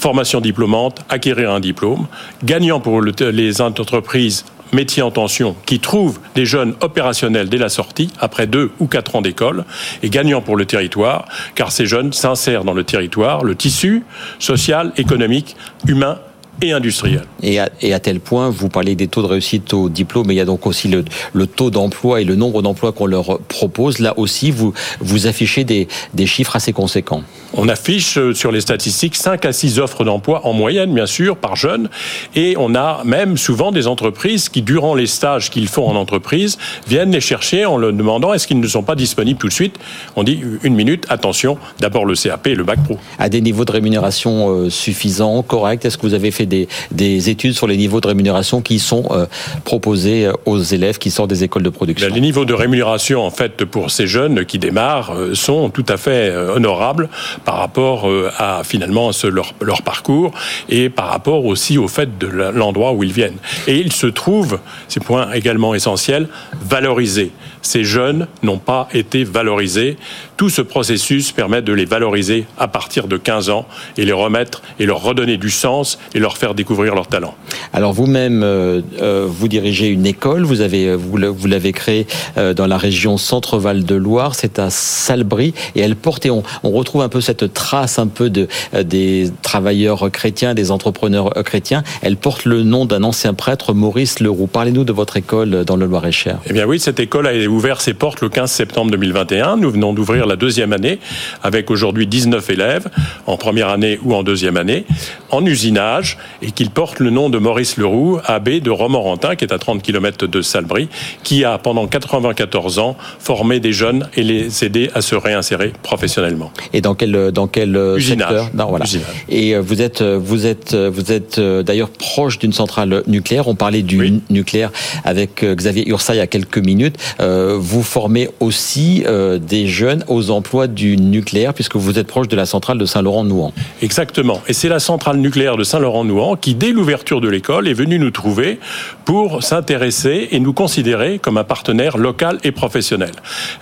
formation 0.00 0.40
diplômante, 0.40 1.04
acquérir 1.10 1.52
un 1.52 1.60
diplôme, 1.60 2.06
gagnant 2.42 2.80
pour 2.80 3.02
les 3.02 3.60
entreprises 3.60 4.46
métiers 4.72 5.02
en 5.02 5.10
tension 5.10 5.54
qui 5.66 5.78
trouvent 5.78 6.18
des 6.34 6.46
jeunes 6.46 6.74
opérationnels 6.80 7.48
dès 7.48 7.58
la 7.58 7.68
sortie, 7.68 8.10
après 8.18 8.46
deux 8.46 8.70
ou 8.78 8.86
quatre 8.86 9.16
ans 9.16 9.20
d'école, 9.20 9.64
et 10.02 10.08
gagnant 10.08 10.40
pour 10.40 10.56
le 10.56 10.64
territoire, 10.64 11.26
car 11.54 11.70
ces 11.70 11.86
jeunes 11.86 12.12
s'insèrent 12.12 12.64
dans 12.64 12.72
le 12.72 12.84
territoire, 12.84 13.44
le 13.44 13.54
tissu 13.54 14.04
social, 14.38 14.92
économique, 14.96 15.56
humain 15.86 16.18
et 16.62 16.72
industriel. 16.72 17.24
Et 17.42 17.58
à, 17.58 17.70
et 17.80 17.92
à, 17.92 18.00
tel 18.00 18.20
point, 18.20 18.50
vous 18.50 18.68
parlez 18.68 18.94
des 18.94 19.08
taux 19.08 19.22
de 19.22 19.26
réussite 19.26 19.72
au 19.72 19.88
diplôme, 19.88 20.26
mais 20.26 20.34
il 20.34 20.38
y 20.38 20.42
a 20.42 20.44
donc 20.44 20.66
aussi 20.66 20.88
le, 20.88 21.04
le 21.32 21.46
taux 21.46 21.70
d'emploi 21.70 22.20
et 22.20 22.24
le 22.24 22.36
nombre 22.36 22.62
d'emplois 22.62 22.92
qu'on 22.92 23.06
leur 23.06 23.40
propose. 23.40 23.98
Là 23.98 24.14
aussi, 24.18 24.50
vous, 24.50 24.72
vous 25.00 25.26
affichez 25.26 25.64
des, 25.64 25.88
des 26.14 26.26
chiffres 26.26 26.56
assez 26.56 26.72
conséquents. 26.72 27.22
On 27.54 27.68
affiche 27.68 28.16
euh, 28.16 28.32
sur 28.32 28.52
les 28.52 28.60
statistiques 28.60 29.16
5 29.16 29.44
à 29.44 29.52
6 29.52 29.80
offres 29.80 30.04
d'emploi 30.04 30.46
en 30.46 30.52
moyenne, 30.52 30.94
bien 30.94 31.06
sûr, 31.06 31.36
par 31.36 31.56
jeune. 31.56 31.88
Et 32.36 32.54
on 32.58 32.74
a 32.74 33.02
même 33.04 33.36
souvent 33.36 33.72
des 33.72 33.86
entreprises 33.86 34.48
qui, 34.48 34.62
durant 34.62 34.94
les 34.94 35.06
stages 35.06 35.50
qu'ils 35.50 35.68
font 35.68 35.86
en 35.88 35.96
entreprise, 35.96 36.58
viennent 36.86 37.10
les 37.10 37.20
chercher 37.20 37.66
en 37.66 37.76
leur 37.76 37.92
demandant 37.92 38.32
est-ce 38.32 38.46
qu'ils 38.46 38.60
ne 38.60 38.66
sont 38.66 38.82
pas 38.82 38.94
disponibles 38.94 39.38
tout 39.38 39.48
de 39.48 39.52
suite? 39.52 39.78
On 40.16 40.22
dit 40.22 40.40
une 40.62 40.74
minute, 40.74 41.06
attention, 41.08 41.58
d'abord 41.80 42.04
le 42.04 42.14
CAP 42.14 42.46
et 42.46 42.54
le 42.54 42.64
bac 42.64 42.82
pro. 42.84 42.98
À 43.18 43.28
des 43.28 43.40
niveaux 43.40 43.64
de 43.64 43.72
rémunération 43.72 44.50
euh, 44.50 44.70
suffisants, 44.70 45.42
corrects, 45.42 45.84
est-ce 45.84 45.98
que 45.98 46.06
vous 46.06 46.14
avez 46.14 46.30
fait 46.30 46.46
des, 46.50 46.68
des, 46.90 47.30
études 47.30 47.54
sur 47.54 47.66
les 47.66 47.78
niveaux 47.78 48.00
de 48.00 48.06
rémunération 48.06 48.60
qui 48.60 48.78
sont 48.78 49.04
euh, 49.10 49.24
proposés 49.64 50.26
euh, 50.26 50.32
aux 50.44 50.58
élèves 50.58 50.98
qui 50.98 51.10
sortent 51.10 51.30
des 51.30 51.44
écoles 51.44 51.62
de 51.62 51.70
production 51.70 52.12
Les 52.12 52.20
niveaux 52.20 52.44
de 52.44 52.52
rémunération, 52.52 53.24
en 53.24 53.30
fait, 53.30 53.64
pour 53.64 53.90
ces 53.90 54.06
jeunes 54.06 54.44
qui 54.44 54.58
démarrent, 54.58 55.12
euh, 55.12 55.34
sont 55.34 55.70
tout 55.70 55.86
à 55.88 55.96
fait 55.96 56.36
honorables 56.36 57.08
par 57.44 57.56
rapport 57.56 58.08
à 58.36 58.62
finalement 58.64 59.10
leur, 59.24 59.54
leur 59.60 59.82
parcours 59.82 60.32
et 60.68 60.90
par 60.90 61.08
rapport 61.08 61.44
aussi 61.44 61.78
au 61.78 61.88
fait 61.88 62.18
de 62.18 62.26
l'endroit 62.26 62.92
où 62.92 63.02
ils 63.02 63.12
viennent. 63.12 63.38
Et 63.66 63.78
ils 63.78 63.92
se 63.92 64.06
trouvent, 64.06 64.58
c'est 64.88 65.02
point 65.02 65.32
également 65.32 65.74
essentiel, 65.74 66.28
valorisés. 66.60 67.30
Ces 67.62 67.84
jeunes 67.84 68.26
n'ont 68.42 68.58
pas 68.58 68.88
été 68.92 69.24
valorisés. 69.24 69.96
Tout 70.40 70.48
ce 70.48 70.62
processus 70.62 71.32
permet 71.32 71.60
de 71.60 71.74
les 71.74 71.84
valoriser 71.84 72.46
à 72.56 72.66
partir 72.66 73.08
de 73.08 73.18
15 73.18 73.50
ans 73.50 73.66
et 73.98 74.06
les 74.06 74.12
remettre 74.12 74.62
et 74.78 74.86
leur 74.86 75.02
redonner 75.02 75.36
du 75.36 75.50
sens 75.50 75.98
et 76.14 76.18
leur 76.18 76.38
faire 76.38 76.54
découvrir 76.54 76.94
leur 76.94 77.08
talent. 77.08 77.34
Alors 77.74 77.92
vous-même, 77.92 78.42
euh, 78.42 78.80
euh, 79.02 79.26
vous 79.28 79.48
dirigez 79.48 79.88
une 79.88 80.06
école, 80.06 80.44
vous 80.44 80.62
avez 80.62 80.96
vous 80.96 81.18
l'avez 81.18 81.72
créée 81.72 82.06
euh, 82.38 82.54
dans 82.54 82.66
la 82.66 82.78
région 82.78 83.18
Centre-Val 83.18 83.84
de 83.84 83.94
Loire, 83.94 84.34
c'est 84.34 84.58
à 84.58 84.70
Salbris 84.70 85.52
et 85.74 85.80
elle 85.80 85.94
porte 85.94 86.24
et 86.24 86.30
on, 86.30 86.42
on, 86.62 86.70
retrouve 86.70 87.02
un 87.02 87.10
peu 87.10 87.20
cette 87.20 87.52
trace 87.52 87.98
un 87.98 88.06
peu 88.06 88.30
de 88.30 88.48
des 88.82 89.30
travailleurs 89.42 90.10
chrétiens, 90.10 90.54
des 90.54 90.70
entrepreneurs 90.70 91.34
chrétiens. 91.44 91.82
Elle 92.00 92.16
porte 92.16 92.46
le 92.46 92.62
nom 92.62 92.86
d'un 92.86 93.02
ancien 93.02 93.34
prêtre, 93.34 93.74
Maurice 93.74 94.20
Leroux. 94.20 94.46
Parlez-nous 94.46 94.84
de 94.84 94.92
votre 94.94 95.18
école 95.18 95.66
dans 95.66 95.76
le 95.76 95.84
Loir-et-Cher. 95.84 96.38
Eh 96.48 96.54
bien 96.54 96.64
oui, 96.64 96.80
cette 96.80 96.98
école 96.98 97.26
a 97.26 97.34
ouvert 97.46 97.82
ses 97.82 97.92
portes 97.92 98.22
le 98.22 98.30
15 98.30 98.50
septembre 98.50 98.90
2021. 98.90 99.58
Nous 99.58 99.70
venons 99.70 99.92
d'ouvrir 99.92 100.29
la 100.30 100.36
deuxième 100.36 100.72
année 100.72 100.98
avec 101.42 101.70
aujourd'hui 101.70 102.06
19 102.06 102.48
élèves 102.50 102.88
en 103.26 103.36
première 103.36 103.68
année 103.68 103.98
ou 104.02 104.14
en 104.14 104.22
deuxième 104.22 104.56
année 104.56 104.86
en 105.30 105.44
usinage 105.44 106.18
et 106.42 106.50
qu'il 106.50 106.70
porte 106.70 107.00
le 107.00 107.10
nom 107.10 107.30
de 107.30 107.38
Maurice 107.38 107.76
Leroux, 107.76 108.18
abbé 108.24 108.60
de 108.60 108.70
Romorantin, 108.70 109.36
qui 109.36 109.44
est 109.44 109.52
à 109.52 109.58
30 109.58 109.82
km 109.82 110.26
de 110.26 110.42
Salbris, 110.42 110.88
qui 111.22 111.44
a 111.44 111.58
pendant 111.58 111.86
94 111.86 112.78
ans 112.78 112.96
formé 113.18 113.60
des 113.60 113.72
jeunes 113.72 114.08
et 114.16 114.22
les 114.22 114.64
aidé 114.64 114.90
à 114.94 115.02
se 115.02 115.14
réinsérer 115.14 115.72
professionnellement. 115.82 116.52
Et 116.72 116.80
dans 116.80 116.94
quel 116.94 117.30
dans 117.32 117.46
quel 117.46 117.76
usinage. 117.96 118.28
secteur? 118.28 118.50
Non, 118.54 118.66
voilà. 118.66 118.84
Et 119.28 119.54
euh, 119.54 119.60
vous 119.60 119.82
êtes 119.82 120.02
vous 120.02 120.46
êtes 120.46 120.74
vous 120.74 121.12
êtes 121.12 121.38
euh, 121.38 121.62
d'ailleurs 121.62 121.90
proche 121.90 122.38
d'une 122.38 122.52
centrale 122.52 123.02
nucléaire. 123.06 123.48
On 123.48 123.54
parlait 123.54 123.82
du 123.82 124.20
nucléaire 124.30 124.70
avec 125.04 125.42
euh, 125.42 125.54
Xavier 125.54 125.88
Ursa 125.88 126.14
il 126.14 126.18
y 126.18 126.20
a 126.20 126.26
quelques 126.26 126.58
minutes. 126.58 126.96
vous 127.18 127.82
formez 127.82 128.28
aussi 128.40 129.04
des 129.40 129.66
jeunes 129.66 130.04
aux 130.08 130.19
emplois 130.28 130.66
du 130.66 130.98
nucléaire 130.98 131.54
puisque 131.54 131.76
vous 131.76 131.98
êtes 131.98 132.06
proche 132.06 132.28
de 132.28 132.36
la 132.36 132.44
centrale 132.44 132.76
de 132.76 132.84
Saint-Laurent-Nouan. 132.84 133.54
Exactement. 133.80 134.42
Et 134.46 134.52
c'est 134.52 134.68
la 134.68 134.80
centrale 134.80 135.16
nucléaire 135.16 135.56
de 135.56 135.64
Saint-Laurent 135.64 136.04
Nouan, 136.04 136.36
qui 136.36 136.54
dès 136.54 136.72
l'ouverture 136.72 137.22
de 137.22 137.28
l'école 137.28 137.68
est 137.68 137.72
venu 137.74 137.98
nous 137.98 138.10
trouver 138.10 138.58
pour 139.04 139.42
s'intéresser 139.42 140.28
et 140.32 140.40
nous 140.40 140.52
considérer 140.52 141.18
comme 141.18 141.38
un 141.38 141.44
partenaire 141.44 141.96
local 141.96 142.38
et 142.44 142.52
professionnel. 142.52 143.12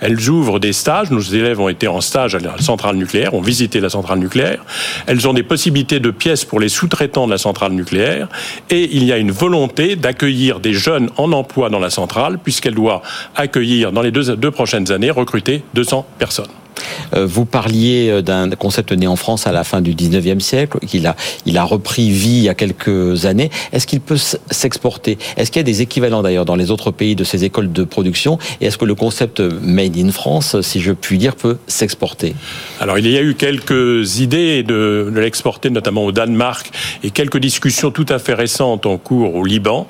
Elles 0.01 0.29
ouvrent 0.29 0.59
des 0.59 0.73
stages, 0.73 1.11
nos 1.11 1.21
élèves 1.21 1.59
ont 1.59 1.69
été 1.69 1.87
en 1.87 2.01
stage 2.01 2.35
à 2.35 2.39
la 2.39 2.57
centrale 2.59 2.95
nucléaire, 2.97 3.33
ont 3.33 3.41
visité 3.41 3.79
la 3.79 3.89
centrale 3.89 4.19
nucléaire, 4.19 4.63
elles 5.07 5.27
ont 5.27 5.33
des 5.33 5.43
possibilités 5.43 5.99
de 5.99 6.11
pièces 6.11 6.45
pour 6.45 6.59
les 6.59 6.69
sous-traitants 6.69 7.25
de 7.25 7.31
la 7.31 7.37
centrale 7.37 7.71
nucléaire, 7.71 8.27
et 8.69 8.89
il 8.91 9.03
y 9.03 9.13
a 9.13 9.17
une 9.17 9.31
volonté 9.31 9.95
d'accueillir 9.95 10.59
des 10.59 10.73
jeunes 10.73 11.09
en 11.17 11.31
emploi 11.31 11.69
dans 11.69 11.79
la 11.79 11.89
centrale, 11.89 12.39
puisqu'elle 12.39 12.75
doit 12.75 13.01
accueillir 13.35 13.91
dans 13.91 14.01
les 14.01 14.11
deux, 14.11 14.35
deux 14.35 14.51
prochaines 14.51 14.91
années, 14.91 15.11
recruter 15.11 15.63
200 15.73 16.05
personnes. 16.17 16.48
Euh, 17.15 17.25
vous 17.25 17.45
parliez 17.45 18.09
euh, 18.09 18.21
d'un 18.21 18.49
concept 18.51 18.91
né 18.91 19.07
en 19.07 19.15
France 19.15 19.47
à 19.47 19.51
la 19.51 19.63
fin 19.63 19.81
du 19.81 19.93
19e 19.93 20.39
siècle, 20.39 20.79
qu'il 20.85 21.07
a, 21.07 21.15
il 21.45 21.57
a 21.57 21.63
repris 21.63 22.09
vie 22.09 22.37
il 22.37 22.43
y 22.43 22.49
a 22.49 22.53
quelques 22.53 23.25
années. 23.25 23.49
Est-ce 23.71 23.87
qu'il 23.87 24.01
peut 24.01 24.17
s'exporter? 24.17 25.17
Est-ce 25.37 25.51
qu'il 25.51 25.59
y 25.59 25.61
a 25.61 25.63
des 25.63 25.81
équivalents 25.81 26.21
d'ailleurs 26.21 26.45
dans 26.45 26.55
les 26.55 26.71
autres 26.71 26.91
pays 26.91 27.15
de 27.15 27.23
ces 27.23 27.45
écoles 27.45 27.71
de 27.71 27.83
production? 27.83 28.37
Et 28.61 28.67
est-ce 28.67 28.77
que 28.77 28.85
le 28.85 28.95
concept 28.95 29.39
Made 29.39 29.97
in 29.97 30.11
France, 30.11 30.59
si 30.61 30.81
je 30.81 30.91
puis 30.91 31.17
dire, 31.17 31.35
peut 31.35 31.57
s'exporter? 31.67 32.35
Alors 32.79 32.97
il 32.97 33.09
y 33.09 33.17
a 33.17 33.21
eu 33.21 33.35
quelques 33.35 34.19
idées 34.19 34.63
de 34.63 35.11
l'exporter, 35.15 35.69
notamment 35.69 36.05
au 36.05 36.11
Danemark, 36.11 36.71
et 37.03 37.11
quelques 37.11 37.39
discussions 37.39 37.91
tout 37.91 38.05
à 38.09 38.19
fait 38.19 38.33
récentes 38.33 38.85
en 38.85 38.97
cours 38.97 39.35
au 39.35 39.43
Liban. 39.43 39.87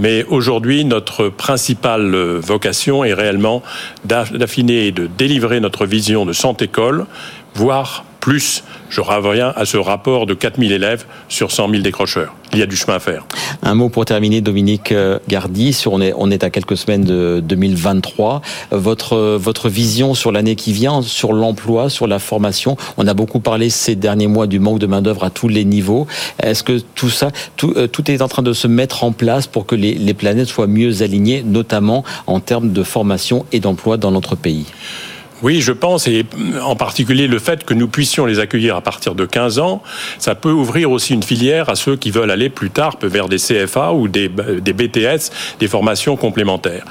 Mais 0.00 0.24
aujourd'hui, 0.24 0.84
notre 0.84 1.28
principale 1.28 2.14
vocation 2.14 3.04
est 3.04 3.14
réellement 3.14 3.62
d'affiner 4.04 4.86
et 4.86 4.92
de 4.92 5.06
délivrer 5.06 5.60
notre 5.60 5.86
vision 5.86 6.21
de 6.26 6.32
100 6.32 6.62
écoles, 6.62 7.06
voire 7.54 8.04
plus. 8.22 8.62
Je 8.88 9.00
reviens 9.00 9.52
à 9.56 9.64
ce 9.64 9.76
rapport 9.76 10.26
de 10.26 10.34
4000 10.34 10.70
élèves 10.70 11.04
sur 11.28 11.50
100 11.50 11.70
000 11.70 11.82
décrocheurs. 11.82 12.32
Il 12.52 12.60
y 12.60 12.62
a 12.62 12.66
du 12.66 12.76
chemin 12.76 12.96
à 12.96 13.00
faire. 13.00 13.26
Un 13.62 13.74
mot 13.74 13.88
pour 13.88 14.04
terminer, 14.04 14.40
Dominique 14.40 14.92
euh, 14.92 15.18
Gardy. 15.28 15.76
On, 15.86 16.30
est, 16.30 16.44
à 16.44 16.50
quelques 16.50 16.76
semaines 16.76 17.04
de 17.04 17.42
2023. 17.44 18.42
Votre, 18.70 19.68
vision 19.68 20.14
sur 20.14 20.30
l'année 20.30 20.54
qui 20.54 20.72
vient, 20.72 21.02
sur 21.02 21.32
l'emploi, 21.32 21.90
sur 21.90 22.06
la 22.06 22.20
formation. 22.20 22.76
On 22.96 23.08
a 23.08 23.14
beaucoup 23.14 23.40
parlé 23.40 23.70
ces 23.70 23.96
derniers 23.96 24.28
mois 24.28 24.46
du 24.46 24.60
manque 24.60 24.78
de 24.78 24.86
main-d'œuvre 24.86 25.24
à 25.24 25.30
tous 25.30 25.48
les 25.48 25.64
niveaux. 25.64 26.06
Est-ce 26.40 26.62
que 26.62 26.78
tout 26.94 27.10
ça, 27.10 27.30
tout, 27.56 27.74
euh, 27.76 27.88
est 28.06 28.22
en 28.22 28.28
train 28.28 28.42
de 28.42 28.52
se 28.52 28.68
mettre 28.68 29.02
en 29.02 29.10
place 29.10 29.48
pour 29.48 29.66
que 29.66 29.74
les 29.74 30.14
planètes 30.14 30.48
soient 30.48 30.68
mieux 30.68 31.02
alignées, 31.02 31.42
notamment 31.44 32.04
en 32.28 32.38
termes 32.38 32.72
de 32.72 32.82
formation 32.84 33.46
et 33.50 33.58
d'emploi 33.58 33.96
dans 33.96 34.12
notre 34.12 34.36
pays? 34.36 34.66
Oui, 35.42 35.60
je 35.60 35.72
pense, 35.72 36.06
et 36.06 36.24
en 36.62 36.76
particulier 36.76 37.26
le 37.26 37.38
fait 37.38 37.64
que 37.64 37.74
nous 37.74 37.88
puissions 37.88 38.26
les 38.26 38.38
accueillir 38.38 38.76
à 38.76 38.80
partir 38.80 39.14
de 39.14 39.26
15 39.26 39.58
ans, 39.58 39.82
ça 40.18 40.34
peut 40.34 40.50
ouvrir 40.50 40.90
aussi 40.90 41.14
une 41.14 41.22
filière 41.22 41.68
à 41.68 41.74
ceux 41.74 41.96
qui 41.96 42.10
veulent 42.10 42.30
aller 42.30 42.48
plus 42.48 42.70
tard 42.70 42.96
vers 43.02 43.28
des 43.28 43.38
CFA 43.38 43.92
ou 43.92 44.08
des, 44.08 44.28
BTS, 44.28 45.30
des 45.58 45.68
formations 45.68 46.16
complémentaires. 46.16 46.84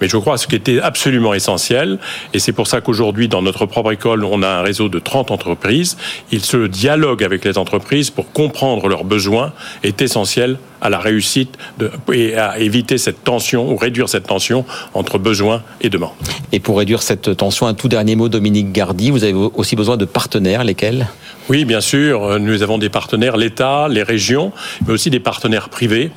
Mais 0.00 0.08
je 0.08 0.16
crois 0.16 0.34
que 0.34 0.40
ce 0.40 0.46
qui 0.46 0.56
était 0.56 0.80
absolument 0.80 1.34
essentiel, 1.34 1.98
et 2.34 2.38
c'est 2.38 2.52
pour 2.52 2.66
ça 2.66 2.80
qu'aujourd'hui, 2.80 3.28
dans 3.28 3.42
notre 3.42 3.66
propre 3.66 3.92
école, 3.92 4.24
on 4.24 4.42
a 4.42 4.48
un 4.48 4.62
réseau 4.62 4.88
de 4.88 4.98
30 4.98 5.30
entreprises, 5.30 5.96
il 6.30 6.44
se 6.44 6.66
dialogue 6.66 7.24
avec 7.24 7.44
les 7.44 7.58
entreprises 7.58 8.10
pour 8.10 8.32
comprendre 8.32 8.88
leurs 8.88 9.04
besoins, 9.04 9.52
est 9.82 10.02
essentiel 10.02 10.58
à 10.84 10.90
la 10.90 11.00
réussite 11.00 11.56
de, 11.78 11.90
et 12.12 12.36
à 12.36 12.60
éviter 12.60 12.98
cette 12.98 13.24
tension 13.24 13.72
ou 13.72 13.76
réduire 13.76 14.08
cette 14.08 14.26
tension 14.28 14.64
entre 14.92 15.18
besoins 15.18 15.62
et 15.80 15.88
demande. 15.88 16.12
Et 16.52 16.60
pour 16.60 16.78
réduire 16.78 17.02
cette 17.02 17.36
tension, 17.36 17.66
un 17.66 17.74
tout 17.74 17.88
dernier 17.88 18.14
mot, 18.14 18.28
Dominique 18.28 18.70
Gardy, 18.70 19.10
vous 19.10 19.24
avez 19.24 19.32
aussi 19.32 19.74
besoin 19.74 19.96
de 19.96 20.04
partenaires, 20.04 20.62
lesquels? 20.62 21.08
Oui, 21.48 21.64
bien 21.64 21.80
sûr. 21.80 22.38
Nous 22.38 22.62
avons 22.62 22.78
des 22.78 22.88
partenaires, 22.88 23.36
l'État, 23.36 23.88
les 23.88 24.02
régions, 24.02 24.52
mais 24.86 24.92
aussi 24.92 25.10
des 25.10 25.20
partenaires 25.20 25.68
privés. 25.68 26.10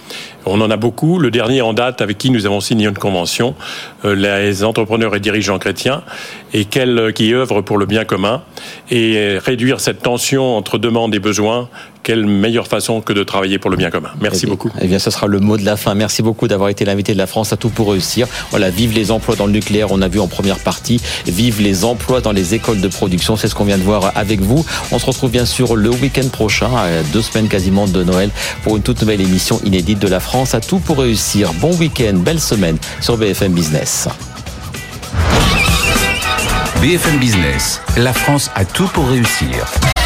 On 0.50 0.62
en 0.62 0.72
a 0.72 0.78
beaucoup. 0.78 1.20
Le 1.20 1.32
dernier 1.32 1.62
en 1.62 1.74
date 1.74 2.02
avec 2.02 2.18
qui 2.18 2.30
nous 2.30 2.46
avons 2.46 2.62
signé 2.62 2.88
une 2.88 2.98
convention, 2.98 3.56
euh, 4.06 4.16
les 4.16 4.64
entrepreneurs 4.64 5.16
et 5.16 5.20
dirigeants 5.20 5.60
chrétiens, 5.60 6.04
et 6.54 6.66
qui 6.66 7.34
œuvrent 7.34 7.62
pour 7.62 7.78
le 7.78 7.86
bien 7.86 8.06
commun. 8.06 8.42
Et 8.90 9.38
réduire 9.44 9.80
cette 9.80 10.02
tension 10.02 10.56
entre 10.56 10.78
demande 10.78 11.14
et 11.14 11.20
besoin, 11.20 11.70
quelle 12.08 12.26
meilleure 12.26 12.68
façon 12.68 13.02
que 13.02 13.12
de 13.12 13.24
travailler 13.24 13.60
pour 13.60 13.70
le 13.70 13.76
bien 13.76 13.90
commun. 13.90 14.12
Merci 14.22 14.46
eh 14.46 14.50
beaucoup. 14.50 14.72
Eh 14.80 14.88
bien, 14.88 14.98
ce 14.98 15.12
sera 15.12 15.28
le 15.28 15.42
mot 15.42 15.58
de 15.58 15.66
la 15.66 15.76
fin. 15.76 15.94
Merci 15.94 16.22
beaucoup 16.22 16.48
d'avoir 16.48 16.70
été 16.70 16.86
l'invité 16.86 17.12
de 17.12 17.18
la 17.18 17.28
France 17.28 17.52
à 17.52 17.58
tout 17.58 17.68
pour 17.68 17.92
réussir. 17.92 18.28
Voilà, 18.50 18.70
vive 18.70 18.94
les 18.94 19.12
emplois 19.12 19.36
dans 19.36 19.46
le 19.46 19.52
nucléaire, 19.52 19.92
on 19.92 20.02
a 20.02 20.08
vu 20.08 20.22
en 20.22 20.28
première 20.28 20.60
partie. 20.60 21.02
Vive 21.26 21.62
les 21.62 21.84
emplois 21.84 22.22
dans 22.22 22.32
les 22.32 22.56
écoles 22.56 22.80
de 22.80 22.88
production, 22.88 23.36
c'est 23.36 23.50
ce 23.50 23.56
qu'on 23.56 23.66
vient 23.66 23.78
de 23.78 23.84
voir 23.84 24.14
avec 24.16 24.40
vous. 24.40 24.66
On 24.94 25.00
se 25.00 25.06
retrouve 25.06 25.32
bien 25.32 25.46
sûr 25.46 25.76
le 25.76 25.90
week-end 25.90 26.30
prochain, 26.30 26.70
à 26.78 27.04
deux 27.12 27.22
semaines 27.22 27.50
quasiment 27.50 27.88
de 27.88 28.02
Noël, 28.06 28.30
pour 28.64 28.78
une 28.78 28.84
toute 28.84 29.02
nouvelle 29.02 29.20
émission 29.20 29.60
inédite 29.66 30.00
de 30.00 30.08
la 30.08 30.22
France 30.22 30.37
à 30.46 30.62
tout 30.62 30.78
pour 30.78 31.00
réussir. 31.00 31.52
Bon 31.56 31.76
week-end, 31.78 32.14
belle 32.14 32.40
semaine 32.40 32.78
sur 33.02 33.18
BFM 33.18 33.54
Business. 33.54 34.08
BFM 36.80 37.18
Business, 37.18 37.82
la 37.98 38.14
France 38.14 38.52
a 38.54 38.64
tout 38.64 38.88
pour 38.90 39.08
réussir. 39.10 39.97